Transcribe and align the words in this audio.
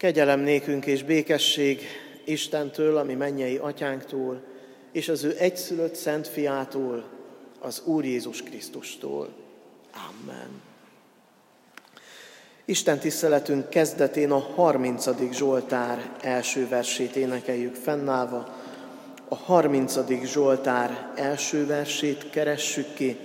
Kegyelem 0.00 0.40
nékünk 0.40 0.86
és 0.86 1.02
békesség 1.02 1.80
Istentől, 2.24 2.96
ami 2.96 3.14
mennyei 3.14 3.56
atyánktól, 3.56 4.42
és 4.92 5.08
az 5.08 5.24
ő 5.24 5.36
egyszülött 5.38 5.94
szent 5.94 6.28
fiától, 6.28 7.04
az 7.58 7.82
Úr 7.84 8.04
Jézus 8.04 8.42
Krisztustól. 8.42 9.28
Amen. 9.94 10.48
Isten 12.64 12.98
tiszteletünk 12.98 13.68
kezdetén 13.68 14.30
a 14.30 14.38
30. 14.38 15.08
Zsoltár 15.32 16.12
első 16.20 16.68
versét 16.68 17.16
énekeljük 17.16 17.74
fennállva. 17.74 18.56
A 19.28 19.36
30. 19.36 19.98
Zsoltár 20.24 21.12
első 21.16 21.66
versét 21.66 22.30
keressük 22.30 22.94
ki. 22.94 23.16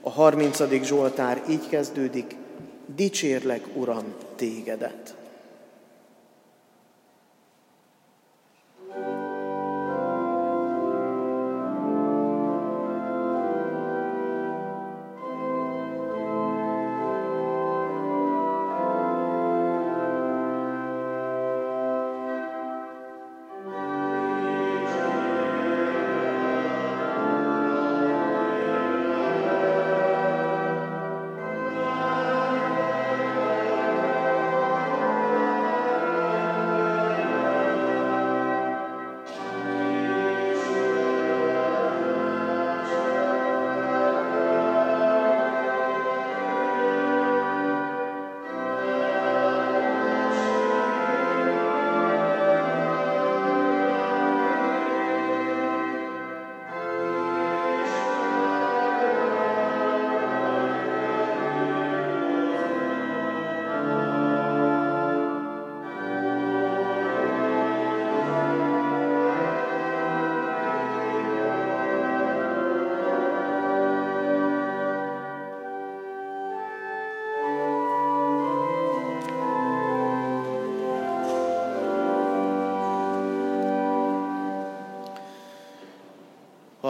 A 0.00 0.10
30. 0.10 0.82
Zsoltár 0.82 1.42
így 1.48 1.68
kezdődik, 1.68 2.36
dicsérlek, 2.94 3.62
Uram, 3.74 4.14
tégedet. 4.36 5.14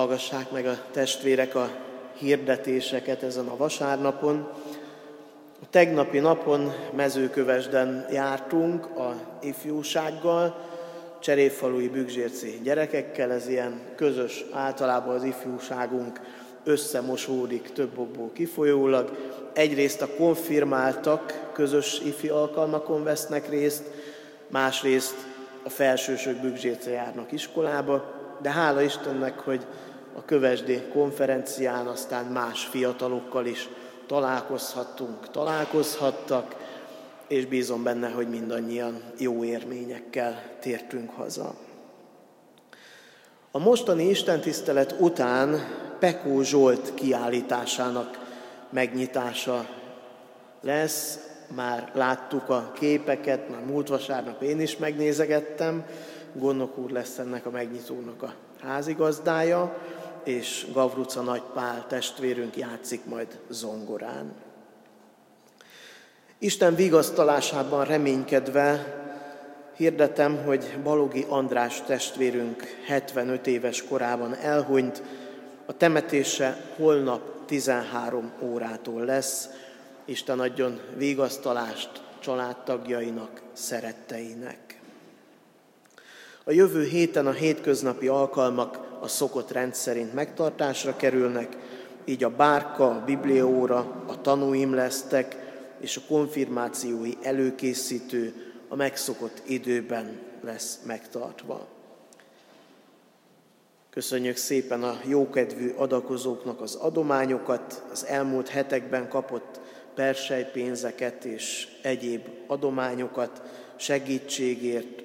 Hallgassák 0.05 0.51
meg 0.51 0.67
a 0.67 0.79
testvérek 0.91 1.55
a 1.55 1.71
hirdetéseket 2.15 3.23
ezen 3.23 3.47
a 3.47 3.57
vasárnapon. 3.57 4.49
A 5.63 5.67
tegnapi 5.71 6.19
napon 6.19 6.73
mezőkövesden 6.97 8.07
jártunk 8.11 8.87
a 8.87 9.15
ifjúsággal, 9.43 10.57
cserépfalui 11.21 11.89
bügzsérci 11.89 12.61
gyerekekkel, 12.63 13.33
ez 13.33 13.49
ilyen 13.49 13.81
közös, 13.97 14.45
általában 14.53 15.15
az 15.15 15.25
ifjúságunk 15.25 16.21
összemosódik 16.65 17.73
több 17.73 17.99
okból 17.99 18.31
kifolyólag. 18.33 19.17
Egyrészt 19.53 20.03
a 20.03 20.15
konfirmáltak 20.17 21.51
közös 21.53 22.01
ifi 22.05 22.29
alkalmakon 22.29 23.05
vesznek 23.05 23.49
részt, 23.49 23.85
másrészt 24.49 25.17
a 25.63 25.69
felsősök 25.69 26.41
bügzsérce 26.41 26.91
járnak 26.91 27.33
iskolába, 27.33 28.23
de 28.45 28.51
hála 28.51 28.83
Istennek, 28.83 29.39
hogy 29.39 29.67
a 30.17 30.25
Kövesdi 30.25 30.83
konferencián, 30.93 31.87
aztán 31.87 32.25
más 32.25 32.65
fiatalokkal 32.65 33.47
is 33.47 33.69
találkozhattunk, 34.07 35.31
találkozhattak, 35.31 36.57
és 37.29 37.47
bízom 37.47 37.83
benne, 37.83 38.09
hogy 38.09 38.29
mindannyian 38.29 39.03
jó 39.19 39.45
érményekkel 39.45 40.43
tértünk 40.61 41.11
haza. 41.11 41.55
A 43.51 43.59
mostani 43.59 44.09
istentisztelet 44.09 44.95
után 44.99 45.61
Pekó 45.99 46.43
Zsolt 46.43 46.95
kiállításának 46.95 48.19
megnyitása 48.71 49.67
lesz. 50.61 51.19
Már 51.55 51.91
láttuk 51.95 52.49
a 52.49 52.73
képeket, 52.75 53.49
már 53.49 53.65
múlt 53.65 53.89
vasárnap 53.89 54.43
én 54.43 54.61
is 54.61 54.77
megnézegettem. 54.77 55.85
Gondok 56.33 56.79
úr 56.79 56.91
lesz 56.91 57.19
ennek 57.19 57.47
a 57.47 57.51
megnyitónak 57.51 58.23
a 58.23 58.35
házigazdája 58.61 59.77
és 60.25 60.67
Gavruca 60.73 61.21
Nagypál 61.21 61.87
testvérünk 61.89 62.57
játszik 62.57 63.05
majd 63.05 63.39
zongorán. 63.49 64.33
Isten 66.39 66.75
vigasztalásában 66.75 67.85
reménykedve 67.85 69.03
hirdetem, 69.77 70.45
hogy 70.45 70.79
Balogi 70.83 71.25
András 71.29 71.83
testvérünk 71.83 72.63
75 72.87 73.47
éves 73.47 73.85
korában 73.85 74.35
elhunyt, 74.35 75.03
a 75.67 75.77
temetése 75.77 76.65
holnap 76.77 77.47
13 77.47 78.33
órától 78.41 79.05
lesz. 79.05 79.49
Isten 80.05 80.41
adjon 80.41 80.81
vigasztalást 80.97 81.91
családtagjainak, 82.19 83.43
szeretteinek. 83.53 84.81
A 86.45 86.53
jövő 86.53 86.85
héten 86.85 87.27
a 87.27 87.33
hétköznapi 87.33 88.09
alkalmak 88.09 88.94
a 89.05 89.09
szokott 89.09 89.51
rendszerint 89.51 90.15
megtartásra 90.15 90.97
kerülnek, 90.97 91.57
így 92.05 92.25
a 92.25 92.31
bárka, 92.31 92.91
a 92.91 93.05
biblióra, 93.05 94.03
a 94.07 94.21
tanúim 94.21 94.75
lesztek, 94.75 95.37
és 95.81 95.97
a 95.97 96.01
konfirmációi 96.09 97.13
előkészítő 97.23 98.53
a 98.69 98.77
megszokott 98.77 99.43
időben 99.47 100.19
lesz 100.41 100.79
megtartva. 100.87 101.67
Köszönjük 103.91 104.37
szépen 104.37 104.83
a 104.83 104.99
jókedvű 105.07 105.71
adakozóknak 105.77 106.61
az 106.61 106.75
adományokat, 106.75 107.83
az 107.93 108.07
elmúlt 108.07 108.49
hetekben 108.49 109.09
kapott 109.09 109.61
persejpénzeket 109.95 111.25
és 111.25 111.69
egyéb 111.83 112.29
adományokat 112.47 113.43
segítségért, 113.77 115.04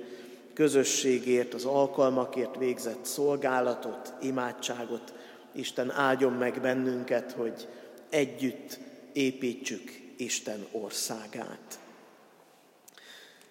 közösségért, 0.59 1.53
az 1.53 1.65
alkalmakért 1.65 2.57
végzett 2.57 3.05
szolgálatot, 3.05 4.13
imádságot. 4.21 5.13
Isten 5.51 5.91
áldjon 5.91 6.33
meg 6.33 6.61
bennünket, 6.61 7.31
hogy 7.31 7.67
együtt 8.09 8.79
építsük 9.13 9.91
Isten 10.17 10.65
országát. 10.71 11.79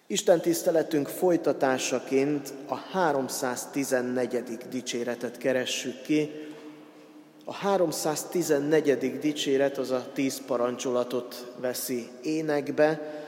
Isten 0.07 0.41
tiszteletünk 0.41 1.07
folytatásaként 1.07 2.53
a 2.67 2.75
314. 2.75 4.57
dicséretet 4.69 5.37
keressük 5.37 6.01
ki. 6.01 6.31
A 7.43 7.53
314. 7.53 9.19
dicséret 9.19 9.77
az 9.77 9.91
a 9.91 10.11
tíz 10.13 10.41
parancsolatot 10.45 11.53
veszi 11.57 12.07
énekbe, 12.21 13.18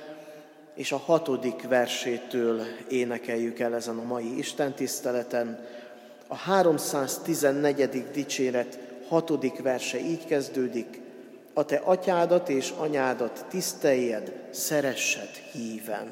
és 0.73 0.91
a 0.91 0.97
hatodik 0.97 1.67
versétől 1.67 2.61
énekeljük 2.89 3.59
el 3.59 3.75
ezen 3.75 3.97
a 3.97 4.03
mai 4.03 4.37
Isten 4.37 4.73
tiszteleten. 4.73 5.65
A 6.27 6.35
314. 6.35 8.11
dicséret 8.11 8.79
hatodik 9.07 9.61
verse 9.61 9.99
így 9.99 10.25
kezdődik. 10.25 11.01
A 11.53 11.65
te 11.65 11.75
atyádat 11.75 12.49
és 12.49 12.73
anyádat 12.77 13.45
tiszteljed, 13.49 14.47
szeressed 14.51 15.29
híven. 15.51 16.07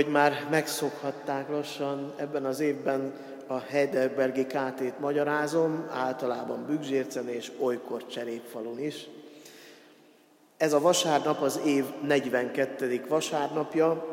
Ahogy 0.00 0.12
már 0.12 0.46
megszokhatták 0.50 1.48
lassan, 1.48 2.12
ebben 2.16 2.44
az 2.44 2.60
évben 2.60 3.12
a 3.46 3.58
Heidelbergi 3.58 4.46
KT-t 4.46 4.98
magyarázom, 4.98 5.86
általában 5.90 6.64
Bügzsércen 6.66 7.28
és 7.28 7.52
olykor 7.58 8.06
Cserépfalun 8.06 8.78
is. 8.78 9.08
Ez 10.56 10.72
a 10.72 10.80
vasárnap 10.80 11.40
az 11.40 11.60
év 11.64 11.84
42. 12.02 13.04
vasárnapja, 13.08 14.06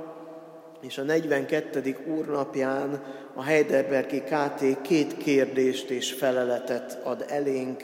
és 0.81 0.98
a 0.98 1.04
42. 1.04 1.98
úrnapján 2.07 3.04
a 3.34 3.44
Heidelbergi 3.44 4.22
KT 4.22 4.81
két 4.81 5.18
kérdést 5.18 5.89
és 5.89 6.13
feleletet 6.13 7.00
ad 7.04 7.25
elénk 7.28 7.84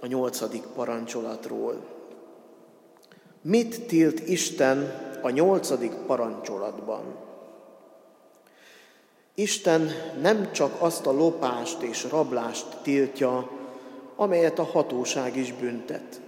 a 0.00 0.06
nyolcadik 0.06 0.62
parancsolatról. 0.74 1.86
Mit 3.42 3.86
tilt 3.86 4.28
Isten 4.28 5.03
a 5.24 5.30
nyolcadik 5.30 5.92
parancsolatban? 5.92 7.02
Isten 9.34 9.90
nem 10.20 10.52
csak 10.52 10.72
azt 10.78 11.06
a 11.06 11.12
lopást 11.12 11.82
és 11.82 12.06
rablást 12.10 12.66
tiltja, 12.82 13.50
amelyet 14.16 14.58
a 14.58 14.64
hatóság 14.64 15.36
is 15.36 15.52
büntet. 15.52 16.20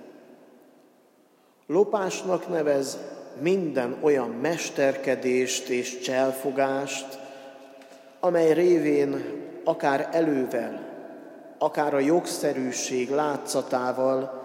Lopásnak 1.67 2.49
nevez 2.49 2.99
minden 3.41 3.97
olyan 4.03 4.29
mesterkedést 4.29 5.69
és 5.69 5.99
cselfogást, 5.99 7.19
amely 8.21 8.53
révén 8.53 9.25
akár 9.65 10.09
elővel, 10.13 10.95
akár 11.59 11.95
a 11.95 11.99
jogszerűség 11.99 13.11
látszatával 13.11 14.45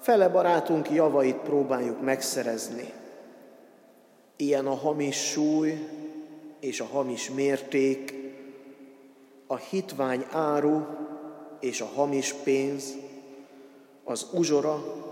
fele 0.00 0.28
barátunk 0.28 0.90
javait 0.90 1.36
próbáljuk 1.36 2.02
megszerezni. 2.02 2.92
Ilyen 4.36 4.66
a 4.66 4.74
hamis 4.74 5.30
súly 5.30 5.88
és 6.60 6.80
a 6.80 6.84
hamis 6.84 7.30
mérték, 7.30 8.14
a 9.46 9.56
hitvány 9.56 10.26
áru 10.30 10.86
és 11.60 11.80
a 11.80 11.86
hamis 11.94 12.32
pénz, 12.32 12.96
az 14.04 14.26
uzsora, 14.32 15.04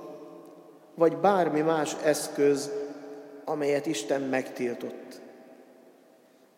vagy 0.95 1.17
bármi 1.17 1.61
más 1.61 1.97
eszköz, 2.03 2.71
amelyet 3.45 3.87
Isten 3.87 4.21
megtiltott. 4.21 5.21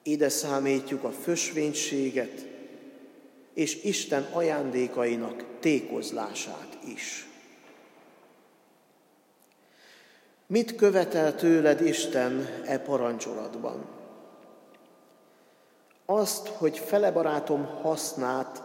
Ide 0.03 0.29
számítjuk 0.29 1.05
a 1.05 1.11
fösvénységet 1.11 2.47
és 3.55 3.83
Isten 3.85 4.23
ajándékainak 4.33 5.45
tékozlását 5.61 6.79
is. 6.95 7.27
Mit 10.47 10.75
követel 10.75 11.35
tőled 11.35 11.81
Isten 11.81 12.49
e 12.67 12.79
parancsolatban? 12.79 13.85
Azt, 16.05 16.49
hogy 16.49 16.79
fele 16.79 17.11
barátom 17.13 17.67
hasznát 17.83 18.63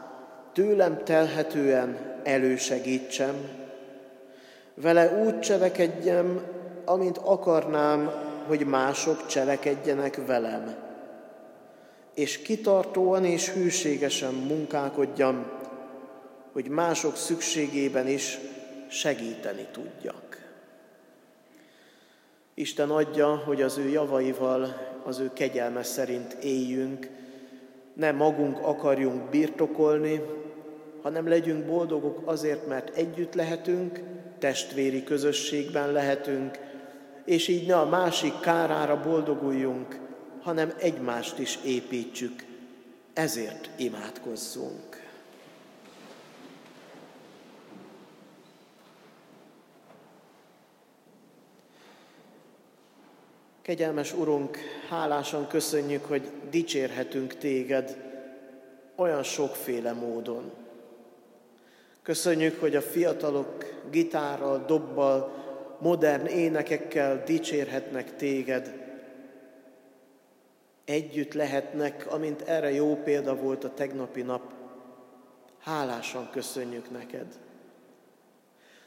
tőlem 0.54 1.04
telhetően 1.04 2.20
elősegítsem, 2.24 3.36
vele 4.74 5.24
úgy 5.24 5.40
cselekedjem, 5.40 6.42
amint 6.86 7.18
akarnám, 7.18 8.12
hogy 8.48 8.66
mások 8.66 9.26
cselekedjenek 9.26 10.26
velem, 10.26 10.76
és 12.14 12.42
kitartóan 12.42 13.26
és 13.26 13.50
hűségesen 13.50 14.34
munkálkodjam, 14.34 15.46
hogy 16.52 16.68
mások 16.68 17.16
szükségében 17.16 18.08
is 18.08 18.40
segíteni 18.88 19.68
tudjak. 19.72 20.31
Isten 22.54 22.90
adja, 22.90 23.36
hogy 23.46 23.62
az 23.62 23.78
ő 23.78 23.90
javaival, 23.90 24.76
az 25.04 25.20
ő 25.20 25.32
kegyelme 25.34 25.84
szerint 25.84 26.34
éljünk, 26.34 27.10
ne 27.94 28.12
magunk 28.12 28.58
akarjunk 28.60 29.30
birtokolni, 29.30 30.22
hanem 31.02 31.28
legyünk 31.28 31.66
boldogok 31.66 32.22
azért, 32.26 32.68
mert 32.68 32.96
együtt 32.96 33.34
lehetünk, 33.34 34.00
testvéri 34.40 35.04
közösségben 35.04 35.92
lehetünk, 35.92 36.60
és 37.26 37.48
így 37.48 37.68
ne 37.68 37.80
a 37.80 37.90
másik 37.90 38.40
kárára 38.40 39.02
boldoguljunk, 39.02 40.00
hanem 40.42 40.74
egymást 40.78 41.40
is 41.40 41.60
építsük. 41.66 42.46
Ezért 43.14 43.70
imádkozzunk. 43.76 45.11
Kegyelmes 53.72 54.14
Urunk, 54.14 54.58
hálásan 54.90 55.48
köszönjük, 55.48 56.06
hogy 56.06 56.32
dicsérhetünk 56.50 57.38
Téged 57.38 57.98
olyan 58.96 59.24
sokféle 59.24 59.92
módon. 59.92 60.52
Köszönjük, 62.04 62.60
hogy 62.60 62.76
a 62.76 62.82
fiatalok 62.82 63.66
gitárral, 63.92 64.66
dobbal, 64.66 65.34
modern 65.80 66.26
énekekkel 66.26 67.24
dicsérhetnek 67.24 68.16
Téged. 68.16 68.74
Együtt 70.86 71.34
lehetnek, 71.34 72.08
amint 72.10 72.42
erre 72.42 72.72
jó 72.72 72.96
példa 72.96 73.36
volt 73.36 73.64
a 73.64 73.74
tegnapi 73.74 74.22
nap. 74.22 74.54
Hálásan 75.60 76.30
köszönjük 76.32 76.92
neked. 76.92 77.40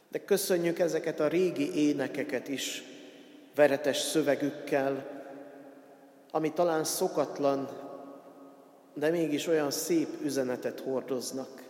De 0.08 0.24
köszönjük 0.24 0.78
ezeket 0.78 1.20
a 1.20 1.28
régi 1.28 1.88
énekeket 1.88 2.48
is, 2.48 2.93
veretes 3.54 3.96
szövegükkel, 3.96 5.22
ami 6.30 6.52
talán 6.52 6.84
szokatlan, 6.84 7.68
de 8.94 9.10
mégis 9.10 9.46
olyan 9.46 9.70
szép 9.70 10.08
üzenetet 10.22 10.80
hordoznak. 10.80 11.62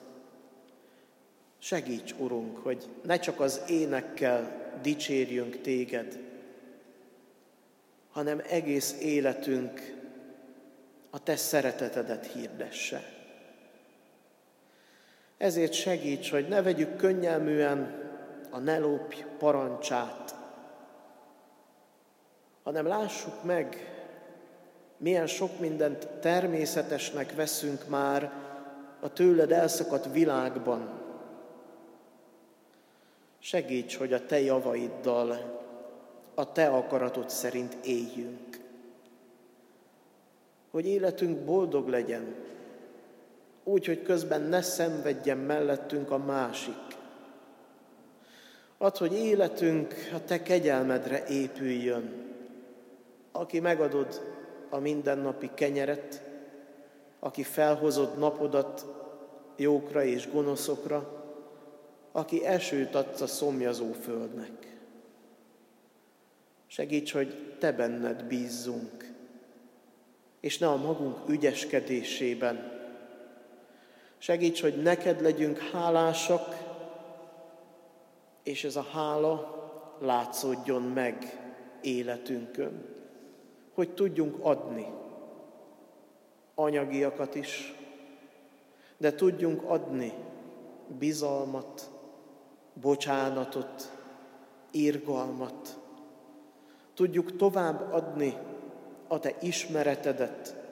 Segíts, 1.58 2.14
Urunk, 2.18 2.56
hogy 2.56 2.88
ne 3.02 3.18
csak 3.18 3.40
az 3.40 3.62
énekkel 3.68 4.70
dicsérjünk 4.82 5.60
Téged, 5.60 6.18
hanem 8.10 8.42
egész 8.48 8.96
életünk 9.00 9.94
a 11.10 11.22
Te 11.22 11.36
szeretetedet 11.36 12.26
hirdesse. 12.26 13.12
Ezért 15.36 15.72
segíts, 15.72 16.30
hogy 16.30 16.48
ne 16.48 16.62
vegyük 16.62 16.96
könnyelműen 16.96 18.02
a 18.50 18.58
ne 18.58 18.78
lopj 18.78 19.24
parancsát, 19.38 20.33
hanem 22.64 22.86
lássuk 22.86 23.42
meg, 23.42 23.94
milyen 24.96 25.26
sok 25.26 25.58
mindent 25.58 26.08
természetesnek 26.08 27.34
veszünk 27.34 27.88
már 27.88 28.32
a 29.00 29.12
tőled 29.12 29.52
elszakadt 29.52 30.12
világban. 30.12 30.88
Segíts, 33.38 33.96
hogy 33.96 34.12
a 34.12 34.26
te 34.26 34.40
javaiddal, 34.40 35.60
a 36.34 36.52
te 36.52 36.66
akaratod 36.68 37.30
szerint 37.30 37.74
éljünk. 37.84 38.60
Hogy 40.70 40.86
életünk 40.86 41.44
boldog 41.44 41.88
legyen, 41.88 42.34
úgy, 43.64 43.86
hogy 43.86 44.02
közben 44.02 44.40
ne 44.40 44.62
szenvedjen 44.62 45.38
mellettünk 45.38 46.10
a 46.10 46.18
másik. 46.18 46.82
Add, 48.78 48.98
hogy 48.98 49.14
életünk 49.14 49.94
a 50.14 50.24
te 50.24 50.42
kegyelmedre 50.42 51.26
épüljön, 51.26 52.33
aki 53.36 53.60
megadod 53.60 54.36
a 54.70 54.78
mindennapi 54.78 55.50
kenyeret, 55.54 56.22
aki 57.18 57.42
felhozod 57.42 58.18
napodat 58.18 58.86
jókra 59.56 60.04
és 60.04 60.30
gonoszokra, 60.30 61.24
aki 62.12 62.44
esőt 62.44 62.94
adsz 62.94 63.20
a 63.20 63.26
szomjazó 63.26 63.92
földnek. 63.92 64.78
Segíts, 66.66 67.12
hogy 67.12 67.56
Te 67.58 67.72
benned 67.72 68.24
bízzunk, 68.24 69.12
és 70.40 70.58
ne 70.58 70.68
a 70.68 70.76
magunk 70.76 71.28
ügyeskedésében. 71.28 72.72
Segíts, 74.18 74.60
hogy 74.60 74.82
neked 74.82 75.20
legyünk 75.20 75.58
hálásak, 75.58 76.56
és 78.42 78.64
ez 78.64 78.76
a 78.76 78.86
hála 78.92 79.62
látszódjon 80.00 80.82
meg 80.82 81.38
életünkön 81.80 82.93
hogy 83.74 83.94
tudjunk 83.94 84.36
adni 84.40 84.86
anyagiakat 86.54 87.34
is, 87.34 87.74
de 88.96 89.14
tudjunk 89.14 89.62
adni 89.62 90.12
bizalmat, 90.98 91.90
bocsánatot, 92.80 93.92
irgalmat. 94.70 95.78
Tudjuk 96.94 97.36
tovább 97.36 97.92
adni 97.92 98.36
a 99.08 99.18
Te 99.18 99.34
ismeretedet 99.40 100.62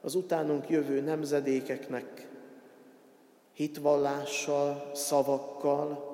az 0.00 0.14
utánunk 0.14 0.68
jövő 0.68 1.00
nemzedékeknek, 1.00 2.28
hitvallással, 3.52 4.90
szavakkal, 4.94 6.08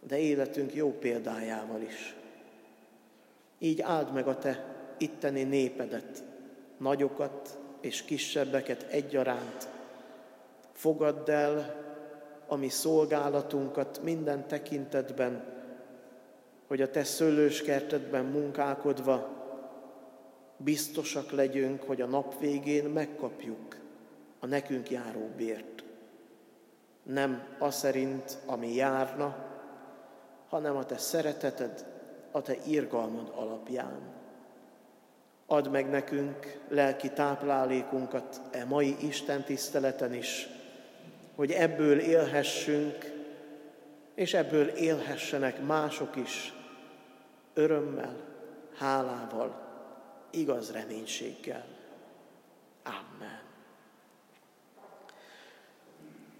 de 0.00 0.18
életünk 0.18 0.74
jó 0.74 0.92
példájával 0.98 1.80
is. 1.80 2.23
Így 3.58 3.80
áld 3.80 4.12
meg 4.12 4.26
a 4.26 4.38
Te 4.38 4.64
itteni 4.98 5.42
népedet, 5.42 6.24
nagyokat 6.78 7.58
és 7.80 8.02
kisebbeket 8.02 8.86
egyaránt. 8.90 9.68
Fogadd 10.72 11.30
el 11.30 11.82
a 12.46 12.56
mi 12.56 12.68
szolgálatunkat 12.68 14.02
minden 14.02 14.46
tekintetben, 14.46 15.44
hogy 16.66 16.82
a 16.82 16.90
Te 16.90 17.04
szőlőskertedben 17.04 18.24
munkálkodva 18.24 19.42
biztosak 20.56 21.30
legyünk, 21.30 21.82
hogy 21.82 22.00
a 22.00 22.06
nap 22.06 22.38
végén 22.38 22.84
megkapjuk 22.84 23.76
a 24.40 24.46
nekünk 24.46 24.90
járó 24.90 25.30
bért. 25.36 25.84
Nem 27.02 27.42
az 27.58 27.74
szerint, 27.74 28.38
ami 28.46 28.74
járna, 28.74 29.36
hanem 30.48 30.76
a 30.76 30.84
Te 30.84 30.96
szereteted, 30.96 31.93
a 32.34 32.42
Te 32.42 32.56
irgalmad 32.66 33.32
alapján. 33.34 34.00
Add 35.46 35.68
meg 35.68 35.90
nekünk 35.90 36.60
lelki 36.68 37.10
táplálékunkat 37.10 38.40
e 38.50 38.64
mai 38.64 38.96
Isten 39.00 39.44
tiszteleten 39.44 40.14
is, 40.14 40.48
hogy 41.34 41.50
ebből 41.50 41.98
élhessünk, 41.98 43.12
és 44.14 44.34
ebből 44.34 44.68
élhessenek 44.68 45.66
mások 45.66 46.16
is, 46.16 46.52
örömmel, 47.54 48.16
hálával, 48.76 49.54
igaz 50.30 50.72
reménységgel. 50.72 51.64
Amen. 52.84 53.40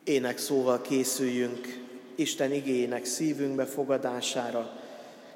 Ének 0.05 0.39
szóval 0.39 0.81
készüljünk 0.81 1.67
Isten 2.15 2.53
igényének 2.53 3.05
szívünkbe 3.05 3.65
fogadására. 3.65 4.83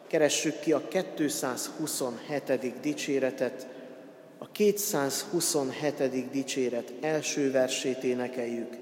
Keressük 0.08 0.60
ki 0.60 0.72
a 0.72 0.88
227. 0.88 2.80
dicséretet, 2.80 3.66
a 4.38 4.50
227. 4.50 6.30
dicséret 6.30 6.92
első 7.00 7.50
versét 7.50 8.02
énekeljük. 8.02 8.76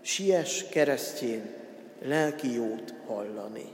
Sies 0.00 0.64
keresztjén 0.70 1.54
lelki 2.02 2.52
jót 2.52 2.94
hallani. 3.06 3.72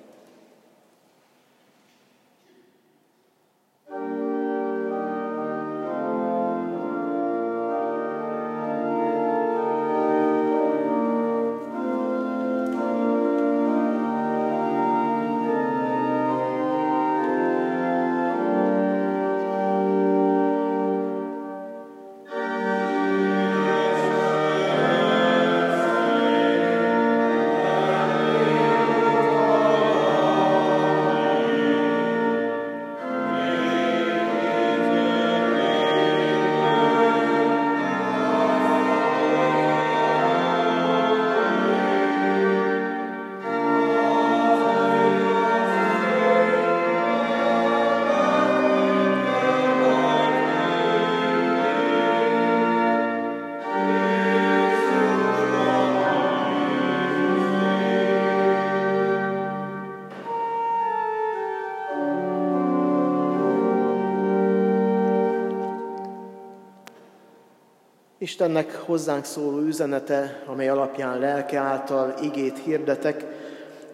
Istennek 68.30 68.74
hozzánk 68.74 69.24
szóló 69.24 69.58
üzenete, 69.58 70.42
amely 70.46 70.68
alapján 70.68 71.18
lelke 71.18 71.58
által 71.58 72.14
igét 72.22 72.58
hirdetek, 72.58 73.24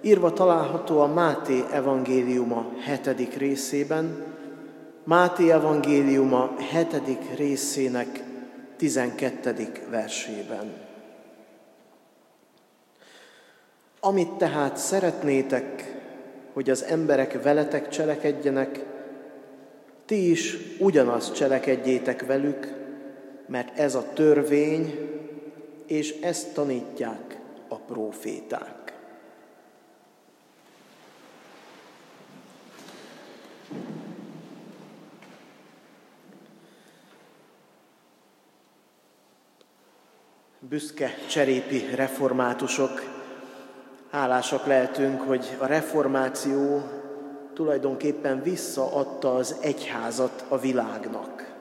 írva 0.01 0.33
található 0.33 1.01
a 1.01 1.07
Máté 1.07 1.65
evangéliuma 1.73 2.73
hetedik 2.81 3.35
részében, 3.35 4.25
Máté 5.05 5.51
evangéliuma 5.51 6.55
hetedik 6.71 7.37
részének 7.37 8.23
tizenkettedik 8.77 9.83
versében. 9.91 10.73
Amit 14.01 14.33
tehát 14.33 14.77
szeretnétek, 14.77 15.95
hogy 16.53 16.71
az 16.71 16.85
emberek 16.85 17.43
veletek 17.43 17.89
cselekedjenek, 17.89 18.85
ti 20.05 20.31
is 20.31 20.57
ugyanazt 20.79 21.35
cselekedjétek 21.35 22.27
velük, 22.27 22.76
mert 23.47 23.79
ez 23.79 23.95
a 23.95 24.13
törvény, 24.15 25.11
és 25.87 26.21
ezt 26.21 26.55
tanítják 26.55 27.39
a 27.69 27.77
próféták. 27.77 28.95
Büszke 40.59 41.15
cserépi 41.29 41.85
reformátusok, 41.95 43.03
hálásak 44.11 44.67
lehetünk, 44.67 45.21
hogy 45.21 45.57
a 45.59 45.67
reformáció 45.67 46.83
tulajdonképpen 47.55 48.43
visszaadta 48.43 49.35
az 49.35 49.57
egyházat 49.61 50.45
a 50.49 50.59
világnak 50.59 51.56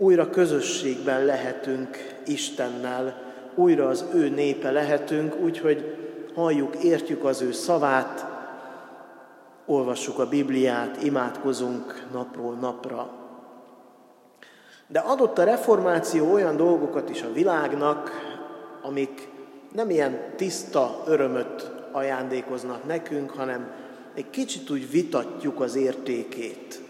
újra 0.00 0.30
közösségben 0.30 1.24
lehetünk 1.24 1.96
Istennel, 2.26 3.22
újra 3.54 3.88
az 3.88 4.04
ő 4.14 4.28
népe 4.28 4.70
lehetünk, 4.70 5.36
úgyhogy 5.40 5.96
halljuk, 6.34 6.76
értjük 6.82 7.24
az 7.24 7.42
ő 7.42 7.52
szavát, 7.52 8.26
olvassuk 9.66 10.18
a 10.18 10.28
Bibliát, 10.28 11.02
imádkozunk 11.02 12.06
napról 12.12 12.54
napra. 12.54 13.10
De 14.86 14.98
adott 14.98 15.38
a 15.38 15.44
reformáció 15.44 16.32
olyan 16.32 16.56
dolgokat 16.56 17.10
is 17.10 17.22
a 17.22 17.32
világnak, 17.32 18.10
amik 18.82 19.28
nem 19.72 19.90
ilyen 19.90 20.18
tiszta 20.36 21.02
örömöt 21.06 21.72
ajándékoznak 21.92 22.86
nekünk, 22.86 23.30
hanem 23.30 23.72
egy 24.14 24.30
kicsit 24.30 24.70
úgy 24.70 24.90
vitatjuk 24.90 25.60
az 25.60 25.76
értékét. 25.76 26.89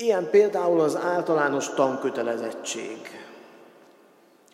Ilyen 0.00 0.30
például 0.30 0.80
az 0.80 0.96
általános 0.96 1.74
tankötelezettség. 1.74 2.98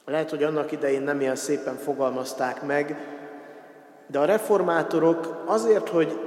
Lehet, 0.05 0.31
hogy 0.31 0.43
annak 0.43 0.73
idején 0.73 1.03
nem 1.03 1.21
ilyen 1.21 1.37
szépen 1.37 1.77
fogalmazták 1.77 2.63
meg, 2.63 2.97
de 4.07 4.19
a 4.19 4.25
reformátorok 4.25 5.43
azért, 5.45 5.89
hogy 5.89 6.19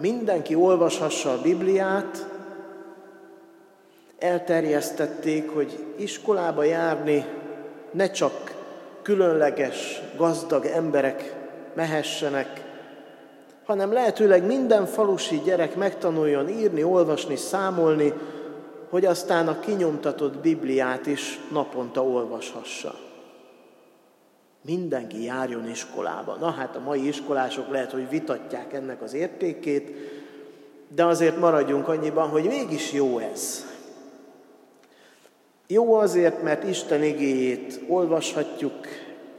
mindenki 0.00 0.54
olvashassa 0.54 1.32
a 1.32 1.40
Bibliát, 1.40 2.26
elterjesztették, 4.18 5.50
hogy 5.50 5.84
iskolába 5.96 6.62
járni 6.62 7.24
ne 7.90 8.10
csak 8.10 8.54
különleges, 9.02 10.00
gazdag 10.16 10.64
emberek 10.64 11.34
mehessenek, 11.74 12.64
hanem 13.64 13.92
lehetőleg 13.92 14.46
minden 14.46 14.86
falusi 14.86 15.40
gyerek 15.44 15.76
megtanuljon 15.76 16.48
írni, 16.48 16.82
olvasni, 16.82 17.36
számolni, 17.36 18.12
hogy 18.90 19.04
aztán 19.04 19.48
a 19.48 19.60
kinyomtatott 19.60 20.38
Bibliát 20.38 21.06
is 21.06 21.40
naponta 21.52 22.04
olvashassa. 22.04 22.94
Mindenki 24.64 25.24
járjon 25.24 25.68
iskolába. 25.68 26.34
Na 26.34 26.50
hát 26.50 26.76
a 26.76 26.80
mai 26.80 27.06
iskolások 27.06 27.70
lehet, 27.70 27.90
hogy 27.90 28.08
vitatják 28.08 28.72
ennek 28.72 29.02
az 29.02 29.14
értékét, 29.14 29.90
de 30.88 31.04
azért 31.04 31.38
maradjunk 31.38 31.88
annyiban, 31.88 32.28
hogy 32.28 32.44
mégis 32.44 32.92
jó 32.92 33.18
ez. 33.18 33.66
Jó 35.66 35.94
azért, 35.94 36.42
mert 36.42 36.64
Isten 36.64 37.02
igéjét 37.02 37.80
olvashatjuk, 37.88 38.86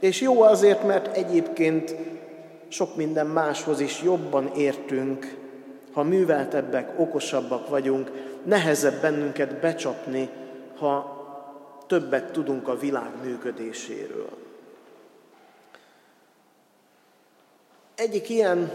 és 0.00 0.20
jó 0.20 0.42
azért, 0.42 0.86
mert 0.86 1.16
egyébként 1.16 1.94
sok 2.68 2.96
minden 2.96 3.26
máshoz 3.26 3.80
is 3.80 4.02
jobban 4.02 4.50
értünk, 4.56 5.36
ha 5.92 6.02
műveltebbek, 6.02 7.00
okosabbak 7.00 7.68
vagyunk, 7.68 8.10
nehezebb 8.44 9.00
bennünket 9.00 9.60
becsapni, 9.60 10.28
ha 10.78 11.20
többet 11.86 12.32
tudunk 12.32 12.68
a 12.68 12.78
világ 12.78 13.10
működéséről. 13.22 14.30
Egyik 17.94 18.28
ilyen 18.28 18.70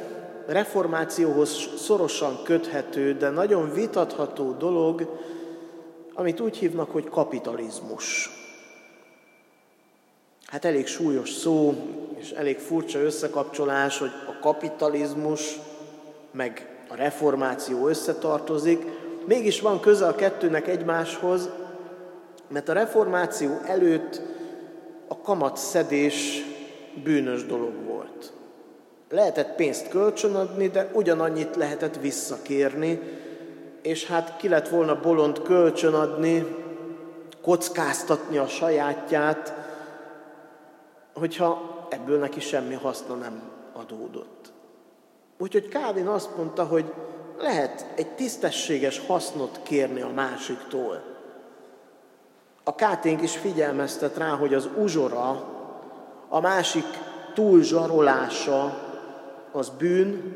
reformációhoz 0.45 1.49
szorosan 1.77 2.43
köthető, 2.43 3.13
de 3.13 3.29
nagyon 3.29 3.73
vitatható 3.73 4.51
dolog, 4.51 5.19
amit 6.13 6.39
úgy 6.39 6.57
hívnak, 6.57 6.91
hogy 6.91 7.09
kapitalizmus. 7.09 8.29
Hát 10.45 10.65
elég 10.65 10.87
súlyos 10.87 11.29
szó, 11.29 11.75
és 12.17 12.31
elég 12.31 12.57
furcsa 12.59 12.99
összekapcsolás, 12.99 13.97
hogy 13.97 14.11
a 14.27 14.39
kapitalizmus 14.39 15.59
meg 16.31 16.77
a 16.87 16.95
reformáció 16.95 17.87
összetartozik, 17.87 18.83
mégis 19.27 19.61
van 19.61 19.79
köze 19.79 20.07
a 20.07 20.15
kettőnek 20.15 20.67
egymáshoz, 20.67 21.49
mert 22.47 22.69
a 22.69 22.73
reformáció 22.73 23.51
előtt 23.65 24.21
a 25.07 25.21
kamatszedés 25.21 26.41
bűnös 27.03 27.45
dolog 27.45 27.73
volt. 27.85 28.33
Lehetett 29.09 29.55
pénzt 29.55 29.89
kölcsönadni, 29.89 30.67
de 30.67 30.89
ugyanannyit 30.93 31.55
lehetett 31.55 31.99
visszakérni, 31.99 32.99
és 33.81 34.05
hát 34.05 34.37
ki 34.37 34.49
lett 34.49 34.69
volna 34.69 34.99
bolond 34.99 35.41
kölcsönadni, 35.41 36.55
kockáztatni 37.41 38.37
a 38.37 38.47
sajátját, 38.47 39.53
hogyha 41.13 41.77
ebből 41.89 42.19
neki 42.19 42.39
semmi 42.39 42.73
haszna 42.73 43.15
nem 43.15 43.41
adódott. 43.73 44.51
Úgyhogy 45.37 45.67
Kávin 45.67 46.07
azt 46.07 46.37
mondta, 46.37 46.63
hogy 46.63 46.93
lehet 47.41 47.85
egy 47.95 48.07
tisztességes 48.07 49.01
hasznot 49.07 49.59
kérni 49.63 50.01
a 50.01 50.11
másiktól. 50.15 51.03
A 52.63 52.75
káténk 52.75 53.21
is 53.21 53.37
figyelmeztet 53.37 54.17
rá, 54.17 54.29
hogy 54.29 54.53
az 54.53 54.69
uzsora, 54.77 55.55
a 56.29 56.39
másik 56.39 56.85
túlzsarolása 57.33 58.77
az 59.51 59.69
bűn, 59.69 60.35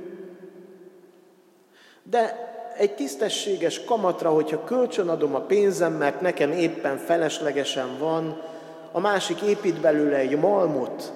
de 2.03 2.49
egy 2.77 2.95
tisztességes 2.95 3.83
kamatra, 3.83 4.29
hogyha 4.29 4.63
kölcsönadom 4.63 5.35
a 5.35 5.39
pénzem, 5.39 5.93
mert 5.93 6.21
nekem 6.21 6.51
éppen 6.51 6.97
feleslegesen 6.97 7.97
van, 7.99 8.41
a 8.91 8.99
másik 8.99 9.41
épít 9.41 9.81
belőle 9.81 10.17
egy 10.17 10.39
malmot, 10.39 11.13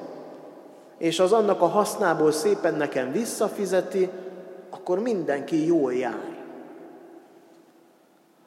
és 0.97 1.19
az 1.19 1.31
annak 1.31 1.61
a 1.61 1.67
hasznából 1.67 2.31
szépen 2.31 2.73
nekem 2.75 3.11
visszafizeti, 3.11 4.09
akkor 4.69 4.99
mindenki 4.99 5.65
jól 5.65 5.93
jár. 5.93 6.35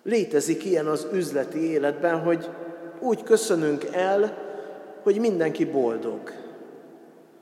Létezik 0.03 0.65
ilyen 0.65 0.87
az 0.87 1.07
üzleti 1.13 1.71
életben, 1.71 2.21
hogy 2.21 2.49
úgy 3.01 3.23
köszönünk 3.23 3.85
el, 3.93 4.47
hogy 5.03 5.19
mindenki 5.19 5.65
boldog. 5.65 6.33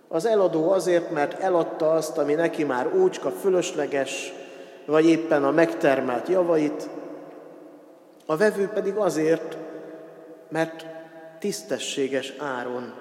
Az 0.09 0.27
eladó 0.27 0.71
azért, 0.71 1.11
mert 1.11 1.41
eladta 1.41 1.91
azt, 1.91 2.19
ami 2.19 2.35
neki 2.35 2.65
már 2.65 2.95
ócska, 2.95 3.31
fölösleges, 3.31 4.33
vagy 4.87 5.07
éppen 5.07 5.45
a 5.45 5.51
megtermelt 5.51 6.29
javait, 6.29 6.89
a 8.27 8.37
vevő 8.37 8.69
pedig 8.69 8.97
azért, 8.97 9.57
mert 10.49 10.87
tisztességes 11.39 12.35
áron 12.39 12.95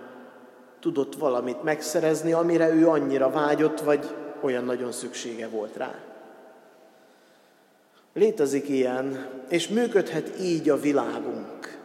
tudott 0.80 1.16
valamit 1.16 1.64
megszerezni, 1.64 2.34
amire 2.34 2.70
ő 2.70 2.88
annyira 2.88 3.30
vágyott, 3.30 3.80
vagy 3.80 4.16
olyan 4.46 4.64
nagyon 4.64 4.92
szüksége 4.92 5.48
volt 5.48 5.76
rá. 5.76 5.96
Létezik 8.14 8.70
ilyen, 8.70 9.30
és 9.50 9.68
működhet 9.68 10.40
így 10.42 10.70
a 10.70 10.80
világunk, 10.80 11.78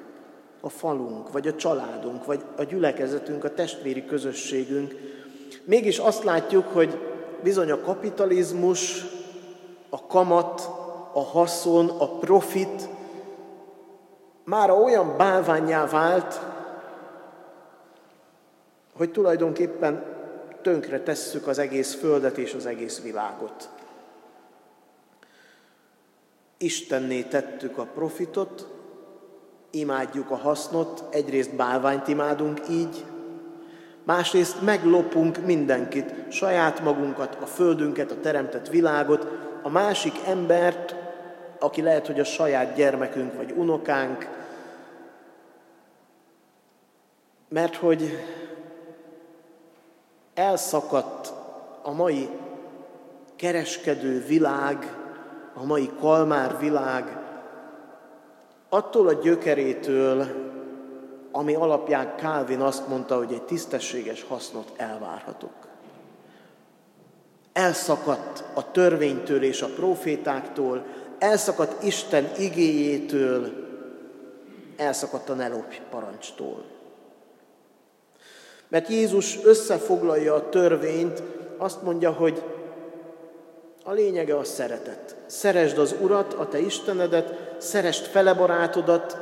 a 0.61 0.69
falunk, 0.69 1.33
vagy 1.33 1.49
a 1.49 1.55
családunk, 1.55 2.25
vagy 2.25 2.45
a 2.57 2.63
gyülekezetünk, 2.63 3.45
a 3.45 3.55
testvéri 3.55 4.05
közösségünk. 4.05 4.95
Mégis 5.65 5.99
azt 5.99 6.25
látjuk, 6.25 6.67
hogy 6.67 6.99
bizony 7.43 7.71
a 7.71 7.81
kapitalizmus, 7.81 9.05
a 9.89 10.07
kamat, 10.07 10.61
a 11.13 11.23
haszon, 11.23 11.89
a 11.89 12.09
profit 12.09 12.89
már 14.45 14.71
olyan 14.71 15.17
bálványá 15.17 15.87
vált, 15.87 16.41
hogy 18.97 19.11
tulajdonképpen 19.11 20.20
tönkre 20.63 21.01
tesszük 21.01 21.47
az 21.47 21.59
egész 21.59 21.95
földet 21.95 22.39
és 22.39 22.55
az 22.55 22.67
egész 22.67 23.01
világot. 23.01 23.69
Istenné 26.59 27.23
tettük 27.23 27.79
a 27.79 27.85
profitot, 27.85 28.69
imádjuk 29.71 30.31
a 30.31 30.37
hasznot, 30.37 31.05
egyrészt 31.11 31.55
bálványt 31.55 32.09
imádunk 32.09 32.61
így, 32.71 33.05
másrészt 34.05 34.63
meglopunk 34.63 35.45
mindenkit, 35.45 36.15
saját 36.29 36.81
magunkat, 36.81 37.37
a 37.41 37.47
földünket, 37.47 38.11
a 38.11 38.21
teremtett 38.21 38.69
világot, 38.69 39.27
a 39.63 39.69
másik 39.69 40.15
embert, 40.27 40.95
aki 41.59 41.83
lehet, 41.83 42.07
hogy 42.07 42.21
a 42.21 42.25
saját 42.25 42.75
gyermekünk 42.75 43.35
vagy 43.35 43.53
unokánk, 43.57 44.29
mert 47.49 47.77
hogy 47.77 48.19
elszakadt 50.35 51.33
a 51.83 51.93
mai 51.93 52.29
kereskedő 53.37 54.25
világ, 54.27 54.97
a 55.55 55.65
mai 55.65 55.91
kalmár 56.01 56.59
világ 56.59 57.19
attól 58.69 59.09
a 59.09 59.13
gyökerétől, 59.13 60.27
ami 61.33 61.55
alapján 61.55 62.15
Calvin 62.17 62.61
azt 62.61 62.89
mondta, 62.89 63.17
hogy 63.17 63.33
egy 63.33 63.43
tisztességes 63.43 64.25
hasznot 64.29 64.73
elvárhatok. 64.77 65.53
Elszakadt 67.53 68.45
a 68.55 68.71
törvénytől 68.71 69.43
és 69.43 69.63
a 69.63 69.67
profétáktól, 69.67 70.85
elszakadt 71.19 71.83
Isten 71.83 72.31
igéjétől, 72.39 73.53
elszakadt 74.77 75.29
a 75.29 75.35
nelopj 75.35 75.81
parancstól. 75.91 76.65
Mert 78.71 78.89
Jézus 78.89 79.39
összefoglalja 79.45 80.35
a 80.35 80.49
törvényt, 80.49 81.23
azt 81.57 81.83
mondja, 81.83 82.13
hogy 82.13 82.43
a 83.85 83.93
lényege 83.93 84.37
a 84.37 84.45
szeretet. 84.45 85.17
Szeresd 85.27 85.79
az 85.79 85.95
Urat, 86.01 86.33
a 86.33 86.49
te 86.49 86.59
Istenedet, 86.59 87.55
szeresd 87.59 88.05
fele 88.05 88.35
barátodat, 88.35 89.19